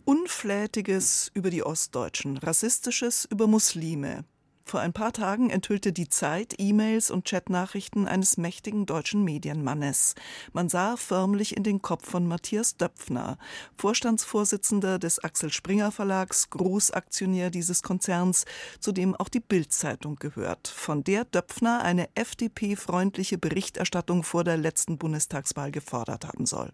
Unflätiges 0.04 1.30
über 1.32 1.50
die 1.50 1.62
Ostdeutschen, 1.62 2.36
rassistisches 2.38 3.24
über 3.24 3.46
Muslime. 3.46 4.24
Vor 4.64 4.80
ein 4.80 4.92
paar 4.92 5.12
Tagen 5.12 5.50
enthüllte 5.50 5.92
die 5.92 6.08
Zeit 6.08 6.54
E-Mails 6.58 7.10
und 7.10 7.24
Chatnachrichten 7.24 8.06
eines 8.06 8.36
mächtigen 8.36 8.86
deutschen 8.86 9.24
Medienmannes. 9.24 10.14
Man 10.52 10.68
sah 10.68 10.96
förmlich 10.96 11.56
in 11.56 11.62
den 11.62 11.82
Kopf 11.82 12.08
von 12.08 12.26
Matthias 12.26 12.76
Döpfner, 12.76 13.38
Vorstandsvorsitzender 13.76 14.98
des 14.98 15.18
Axel 15.22 15.52
Springer 15.52 15.92
Verlags, 15.92 16.50
Großaktionär 16.50 17.50
dieses 17.50 17.82
Konzerns, 17.82 18.44
zu 18.80 18.92
dem 18.92 19.14
auch 19.14 19.28
die 19.28 19.40
Bild-Zeitung 19.40 20.16
gehört, 20.16 20.68
von 20.68 21.04
der 21.04 21.24
Döpfner 21.24 21.82
eine 21.82 22.08
FDP-freundliche 22.14 23.38
Berichterstattung 23.38 24.22
vor 24.22 24.44
der 24.44 24.56
letzten 24.56 24.98
Bundestagswahl 24.98 25.70
gefordert 25.70 26.26
haben 26.26 26.46
soll. 26.46 26.72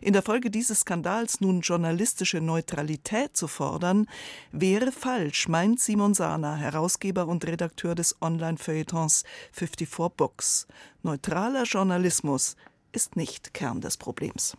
In 0.00 0.12
der 0.12 0.22
Folge 0.22 0.50
dieses 0.50 0.80
Skandals 0.80 1.40
nun 1.40 1.60
journalistische 1.60 2.40
Neutralität 2.40 3.36
zu 3.36 3.48
fordern, 3.48 4.06
wäre 4.52 4.92
falsch, 4.92 5.48
meint 5.48 5.80
Simon 5.80 6.14
Sahner, 6.14 6.56
Herausgeber 6.56 7.26
und 7.26 7.46
Redakteur 7.46 7.94
des 7.94 8.16
Online-Feuilletons 8.20 9.24
54 9.52 10.16
Books. 10.16 10.66
Neutraler 11.02 11.64
Journalismus 11.64 12.56
ist 12.92 13.16
nicht 13.16 13.54
Kern 13.54 13.80
des 13.80 13.96
Problems. 13.96 14.56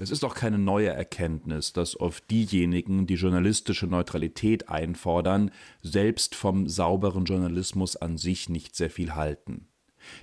Es 0.00 0.10
ist 0.10 0.24
auch 0.24 0.34
keine 0.34 0.58
neue 0.58 0.90
Erkenntnis, 0.90 1.72
dass 1.72 1.98
oft 1.98 2.30
diejenigen, 2.30 3.08
die 3.08 3.14
journalistische 3.14 3.88
Neutralität 3.88 4.68
einfordern, 4.68 5.50
selbst 5.82 6.36
vom 6.36 6.68
sauberen 6.68 7.24
Journalismus 7.24 7.96
an 7.96 8.16
sich 8.16 8.48
nicht 8.48 8.76
sehr 8.76 8.90
viel 8.90 9.16
halten. 9.16 9.67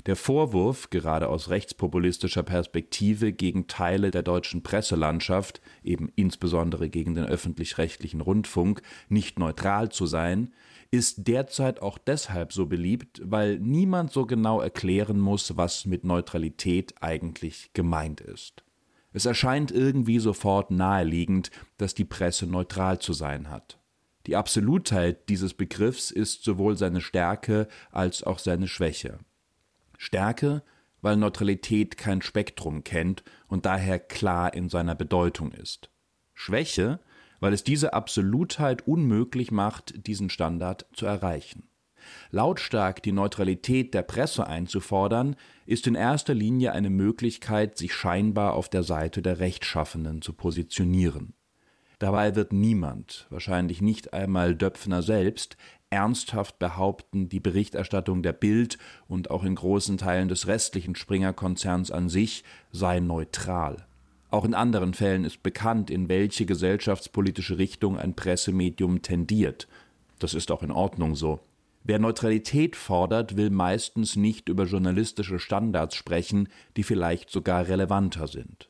Der 0.05 0.15
Vorwurf, 0.15 0.89
gerade 0.89 1.29
aus 1.29 1.49
rechtspopulistischer 1.49 2.43
Perspektive 2.43 3.33
gegen 3.33 3.67
Teile 3.67 4.11
der 4.11 4.23
deutschen 4.23 4.63
Presselandschaft, 4.63 5.61
eben 5.83 6.11
insbesondere 6.15 6.89
gegen 6.89 7.15
den 7.15 7.25
öffentlich-rechtlichen 7.25 8.21
Rundfunk, 8.21 8.81
nicht 9.09 9.39
neutral 9.39 9.89
zu 9.89 10.05
sein, 10.05 10.53
ist 10.91 11.27
derzeit 11.27 11.81
auch 11.81 11.97
deshalb 11.97 12.53
so 12.53 12.67
beliebt, 12.67 13.21
weil 13.23 13.59
niemand 13.59 14.11
so 14.11 14.25
genau 14.25 14.61
erklären 14.61 15.19
muss, 15.19 15.57
was 15.57 15.85
mit 15.85 16.03
Neutralität 16.03 16.93
eigentlich 17.01 17.71
gemeint 17.73 18.21
ist. 18.21 18.63
Es 19.11 19.25
erscheint 19.25 19.71
irgendwie 19.71 20.19
sofort 20.19 20.71
naheliegend, 20.71 21.49
dass 21.77 21.93
die 21.93 22.05
Presse 22.05 22.47
neutral 22.47 22.99
zu 22.99 23.13
sein 23.13 23.49
hat. 23.49 23.79
Die 24.25 24.35
Absolutheit 24.35 25.29
dieses 25.29 25.53
Begriffs 25.53 26.11
ist 26.11 26.43
sowohl 26.43 26.75
seine 26.75 26.99
Stärke 26.99 27.67
als 27.91 28.23
auch 28.23 28.39
seine 28.39 28.67
Schwäche. 28.67 29.19
Stärke, 29.97 30.63
weil 31.01 31.17
Neutralität 31.17 31.97
kein 31.97 32.21
Spektrum 32.21 32.84
kennt 32.84 33.23
und 33.47 33.65
daher 33.65 33.99
klar 33.99 34.53
in 34.53 34.69
seiner 34.69 34.95
Bedeutung 34.95 35.51
ist. 35.51 35.89
Schwäche, 36.34 36.99
weil 37.39 37.53
es 37.53 37.63
diese 37.63 37.93
Absolutheit 37.93 38.88
unmöglich 38.88 39.51
macht, 39.51 40.08
diesen 40.08 40.29
Standard 40.29 40.88
zu 40.93 41.05
erreichen. 41.05 41.69
Lautstark 42.31 43.01
die 43.03 43.12
Neutralität 43.12 43.93
der 43.93 44.03
Presse 44.03 44.47
einzufordern, 44.47 45.36
ist 45.65 45.88
in 45.88 45.95
erster 45.95 46.34
Linie 46.34 46.71
eine 46.71 46.89
Möglichkeit, 46.89 47.77
sich 47.77 47.93
scheinbar 47.93 48.53
auf 48.53 48.69
der 48.69 48.84
Seite 48.84 49.21
der 49.21 49.39
Rechtschaffenen 49.39 50.21
zu 50.21 50.34
positionieren. 50.34 51.34
Dabei 51.99 52.36
wird 52.36 52.51
niemand, 52.51 53.25
wahrscheinlich 53.29 53.81
nicht 53.81 54.13
einmal 54.13 54.55
Döpfner 54.55 55.01
selbst, 55.01 55.55
ernsthaft 55.95 56.60
behaupten, 56.60 57.29
die 57.29 57.39
Berichterstattung 57.39 58.21
der 58.21 58.34
Bild 58.34 58.77
und 59.08 59.31
auch 59.31 59.45
in 59.45 59.55
großen 59.55 59.97
Teilen 59.97 60.27
des 60.27 60.45
restlichen 60.45 60.93
Springer-Konzerns 60.93 61.89
an 61.89 62.10
sich 62.10 62.43
sei 62.73 62.99
neutral. 62.99 63.88
Auch 64.29 64.43
in 64.43 64.53
anderen 64.53 64.93
Fällen 64.93 65.23
ist 65.23 65.41
bekannt, 65.41 65.89
in 65.89 66.10
welche 66.10 66.45
gesellschaftspolitische 66.45 67.58
Richtung 67.58 67.97
ein 67.97 68.13
Pressemedium 68.13 69.03
tendiert. 69.03 69.69
Das 70.19 70.34
ist 70.34 70.51
auch 70.51 70.63
in 70.63 70.71
Ordnung 70.71 71.15
so. 71.15 71.39
Wer 71.86 71.99
Neutralität 71.99 72.75
fordert, 72.75 73.38
will 73.38 73.49
meistens 73.49 74.17
nicht 74.17 74.49
über 74.49 74.65
journalistische 74.65 75.39
Standards 75.39 75.95
sprechen, 75.95 76.49
die 76.75 76.84
vielleicht 76.84 77.29
sogar 77.29 77.69
relevanter 77.69 78.27
sind. 78.27 78.69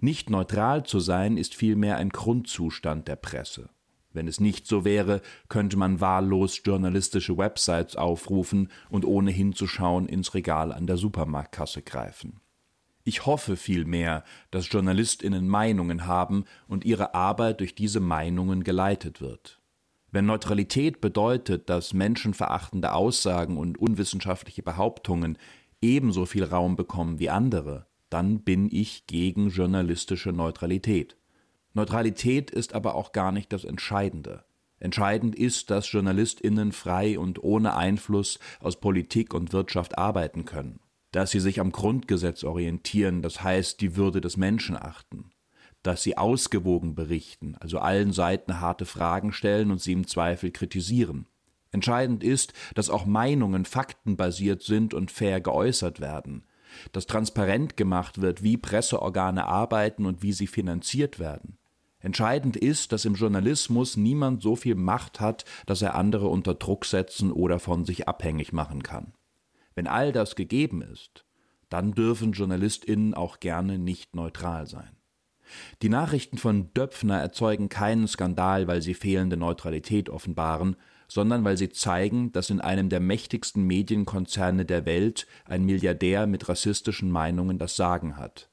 Nicht 0.00 0.30
neutral 0.30 0.86
zu 0.86 0.98
sein, 0.98 1.36
ist 1.36 1.54
vielmehr 1.54 1.98
ein 1.98 2.08
Grundzustand 2.08 3.06
der 3.06 3.16
Presse. 3.16 3.68
Wenn 4.14 4.28
es 4.28 4.40
nicht 4.40 4.66
so 4.66 4.84
wäre, 4.84 5.20
könnte 5.48 5.76
man 5.76 6.00
wahllos 6.00 6.62
journalistische 6.64 7.36
Websites 7.36 7.96
aufrufen 7.96 8.70
und 8.88 9.04
ohne 9.04 9.32
hinzuschauen 9.32 10.06
ins 10.06 10.34
Regal 10.34 10.72
an 10.72 10.86
der 10.86 10.96
Supermarktkasse 10.96 11.82
greifen. 11.82 12.40
Ich 13.02 13.26
hoffe 13.26 13.56
vielmehr, 13.56 14.24
dass 14.50 14.70
Journalistinnen 14.70 15.46
Meinungen 15.46 16.06
haben 16.06 16.44
und 16.68 16.86
ihre 16.86 17.14
Arbeit 17.14 17.60
durch 17.60 17.74
diese 17.74 18.00
Meinungen 18.00 18.64
geleitet 18.64 19.20
wird. 19.20 19.60
Wenn 20.10 20.26
Neutralität 20.26 21.00
bedeutet, 21.00 21.68
dass 21.68 21.92
menschenverachtende 21.92 22.92
Aussagen 22.92 23.58
und 23.58 23.78
unwissenschaftliche 23.78 24.62
Behauptungen 24.62 25.38
ebenso 25.82 26.24
viel 26.24 26.44
Raum 26.44 26.76
bekommen 26.76 27.18
wie 27.18 27.30
andere, 27.30 27.86
dann 28.10 28.40
bin 28.40 28.68
ich 28.70 29.08
gegen 29.08 29.50
journalistische 29.50 30.30
Neutralität. 30.30 31.16
Neutralität 31.74 32.52
ist 32.52 32.72
aber 32.72 32.94
auch 32.94 33.10
gar 33.10 33.32
nicht 33.32 33.52
das 33.52 33.64
Entscheidende. 33.64 34.44
Entscheidend 34.78 35.34
ist, 35.34 35.70
dass 35.70 35.90
Journalistinnen 35.90 36.70
frei 36.70 37.18
und 37.18 37.42
ohne 37.42 37.74
Einfluss 37.74 38.38
aus 38.60 38.78
Politik 38.78 39.34
und 39.34 39.52
Wirtschaft 39.52 39.98
arbeiten 39.98 40.44
können, 40.44 40.78
dass 41.10 41.32
sie 41.32 41.40
sich 41.40 41.58
am 41.58 41.72
Grundgesetz 41.72 42.44
orientieren, 42.44 43.22
das 43.22 43.42
heißt 43.42 43.80
die 43.80 43.96
Würde 43.96 44.20
des 44.20 44.36
Menschen 44.36 44.76
achten, 44.76 45.30
dass 45.82 46.04
sie 46.04 46.16
ausgewogen 46.16 46.94
berichten, 46.94 47.56
also 47.58 47.78
allen 47.80 48.12
Seiten 48.12 48.60
harte 48.60 48.84
Fragen 48.84 49.32
stellen 49.32 49.72
und 49.72 49.80
sie 49.80 49.92
im 49.92 50.06
Zweifel 50.06 50.52
kritisieren. 50.52 51.26
Entscheidend 51.72 52.22
ist, 52.22 52.52
dass 52.76 52.88
auch 52.88 53.04
Meinungen 53.04 53.64
faktenbasiert 53.64 54.62
sind 54.62 54.94
und 54.94 55.10
fair 55.10 55.40
geäußert 55.40 56.00
werden, 56.00 56.44
dass 56.92 57.06
transparent 57.06 57.76
gemacht 57.76 58.20
wird, 58.20 58.44
wie 58.44 58.56
Presseorgane 58.56 59.46
arbeiten 59.46 60.06
und 60.06 60.22
wie 60.22 60.32
sie 60.32 60.46
finanziert 60.46 61.18
werden. 61.18 61.58
Entscheidend 62.04 62.58
ist, 62.58 62.92
dass 62.92 63.06
im 63.06 63.14
Journalismus 63.14 63.96
niemand 63.96 64.42
so 64.42 64.56
viel 64.56 64.74
Macht 64.74 65.20
hat, 65.20 65.46
dass 65.64 65.80
er 65.80 65.94
andere 65.94 66.28
unter 66.28 66.52
Druck 66.52 66.84
setzen 66.84 67.32
oder 67.32 67.58
von 67.58 67.86
sich 67.86 68.06
abhängig 68.06 68.52
machen 68.52 68.82
kann. 68.82 69.14
Wenn 69.74 69.86
all 69.86 70.12
das 70.12 70.36
gegeben 70.36 70.82
ist, 70.82 71.24
dann 71.70 71.92
dürfen 71.92 72.32
JournalistInnen 72.32 73.14
auch 73.14 73.40
gerne 73.40 73.78
nicht 73.78 74.14
neutral 74.14 74.66
sein. 74.66 74.90
Die 75.80 75.88
Nachrichten 75.88 76.36
von 76.36 76.74
Döpfner 76.74 77.20
erzeugen 77.20 77.70
keinen 77.70 78.06
Skandal, 78.06 78.68
weil 78.68 78.82
sie 78.82 78.92
fehlende 78.92 79.38
Neutralität 79.38 80.10
offenbaren, 80.10 80.76
sondern 81.08 81.42
weil 81.42 81.56
sie 81.56 81.70
zeigen, 81.70 82.32
dass 82.32 82.50
in 82.50 82.60
einem 82.60 82.90
der 82.90 83.00
mächtigsten 83.00 83.66
Medienkonzerne 83.66 84.66
der 84.66 84.84
Welt 84.84 85.26
ein 85.46 85.64
Milliardär 85.64 86.26
mit 86.26 86.50
rassistischen 86.50 87.10
Meinungen 87.10 87.58
das 87.58 87.76
Sagen 87.76 88.18
hat. 88.18 88.50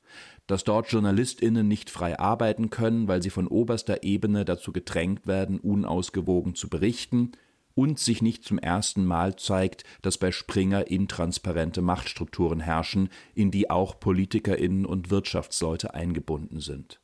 Dass 0.48 0.64
dort 0.64 0.92
JournalistInnen 0.92 1.68
nicht 1.68 1.90
frei 1.90 2.20
arbeiten 2.20 2.70
können, 2.70 3.08
weil 3.08 3.22
sie 3.22 3.30
von 3.30 3.48
oberster 3.48 4.04
Ebene 4.04 4.46
dazu 4.46 4.72
gedrängt 4.72 5.28
werden, 5.28 5.60
unausgewogen 5.60 6.56
zu 6.56 6.70
berichten, 6.70 7.32
und 7.74 8.00
sich 8.00 8.22
nicht 8.22 8.44
zum 8.44 8.60
ersten 8.60 9.06
Mal 9.06 9.36
zeigt, 9.38 9.84
dass 10.02 10.18
bei 10.18 10.32
Springer 10.32 10.88
intransparente 10.88 11.82
Machtstrukturen 11.82 12.60
herrschen, 12.60 13.10
in 13.34 13.52
die 13.52 13.70
auch 13.70 14.00
PolitikerInnen 14.00 14.86
und 14.86 15.10
Wirtschaftsleute 15.10 15.94
eingebunden 15.94 16.60
sind. 16.60 17.00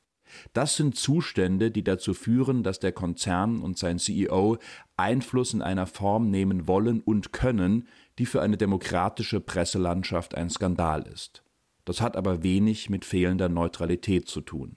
Das 0.54 0.76
sind 0.76 0.96
Zustände, 0.96 1.72
die 1.72 1.84
dazu 1.84 2.14
führen, 2.14 2.64
dass 2.64 2.80
der 2.80 2.92
Konzern 2.92 3.62
und 3.62 3.78
sein 3.78 3.98
CEO 3.98 4.58
Einfluss 4.98 5.54
in 5.54 5.62
einer 5.62 5.88
Form 5.88 6.30
nehmen 6.30 6.68
wollen 6.68 7.00
und 7.02 7.32
können, 7.32 7.88
die 8.20 8.26
für 8.26 8.42
eine 8.42 8.58
demokratische 8.58 9.40
Presselandschaft 9.40 10.36
ein 10.36 10.50
Skandal 10.50 11.04
ist. 11.08 11.44
Das 11.88 12.02
hat 12.02 12.18
aber 12.18 12.44
wenig 12.44 12.90
mit 12.90 13.06
fehlender 13.06 13.48
Neutralität 13.48 14.28
zu 14.28 14.42
tun. 14.42 14.76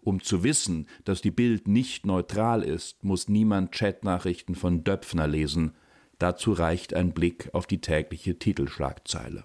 Um 0.00 0.22
zu 0.22 0.42
wissen, 0.42 0.88
dass 1.04 1.20
die 1.20 1.30
Bild 1.30 1.68
nicht 1.68 2.06
neutral 2.06 2.62
ist, 2.62 3.04
muss 3.04 3.28
niemand 3.28 3.72
Chatnachrichten 3.72 4.54
von 4.54 4.82
Döpfner 4.82 5.28
lesen. 5.28 5.72
Dazu 6.18 6.52
reicht 6.52 6.94
ein 6.94 7.12
Blick 7.12 7.50
auf 7.52 7.66
die 7.66 7.82
tägliche 7.82 8.38
Titelschlagzeile. 8.38 9.44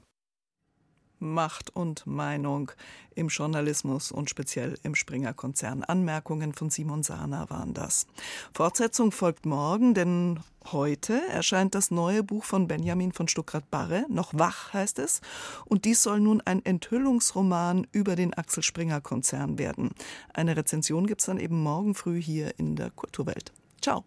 Macht 1.21 1.69
und 1.75 2.05
Meinung 2.05 2.71
im 3.15 3.29
Journalismus 3.29 4.11
und 4.11 4.29
speziell 4.29 4.77
im 4.83 4.95
Springer-Konzern. 4.95 5.83
Anmerkungen 5.83 6.53
von 6.53 6.69
Simon 6.69 7.03
Sahner 7.03 7.49
waren 7.49 7.73
das. 7.73 8.07
Fortsetzung 8.53 9.11
folgt 9.11 9.45
morgen, 9.45 9.93
denn 9.93 10.39
heute 10.71 11.21
erscheint 11.29 11.75
das 11.75 11.91
neue 11.91 12.23
Buch 12.23 12.43
von 12.43 12.67
Benjamin 12.67 13.11
von 13.11 13.27
Stuckrad-Barre, 13.27 14.05
noch 14.09 14.33
wach 14.33 14.73
heißt 14.73 14.99
es. 14.99 15.21
Und 15.65 15.85
dies 15.85 16.03
soll 16.03 16.19
nun 16.19 16.41
ein 16.41 16.65
Enthüllungsroman 16.65 17.87
über 17.91 18.15
den 18.15 18.33
Axel 18.33 18.63
Springer-Konzern 18.63 19.57
werden. 19.57 19.91
Eine 20.33 20.57
Rezension 20.57 21.07
gibt 21.07 21.21
es 21.21 21.27
dann 21.27 21.39
eben 21.39 21.61
morgen 21.61 21.95
früh 21.95 22.21
hier 22.21 22.57
in 22.57 22.75
der 22.75 22.89
Kulturwelt. 22.91 23.53
Ciao. 23.81 24.03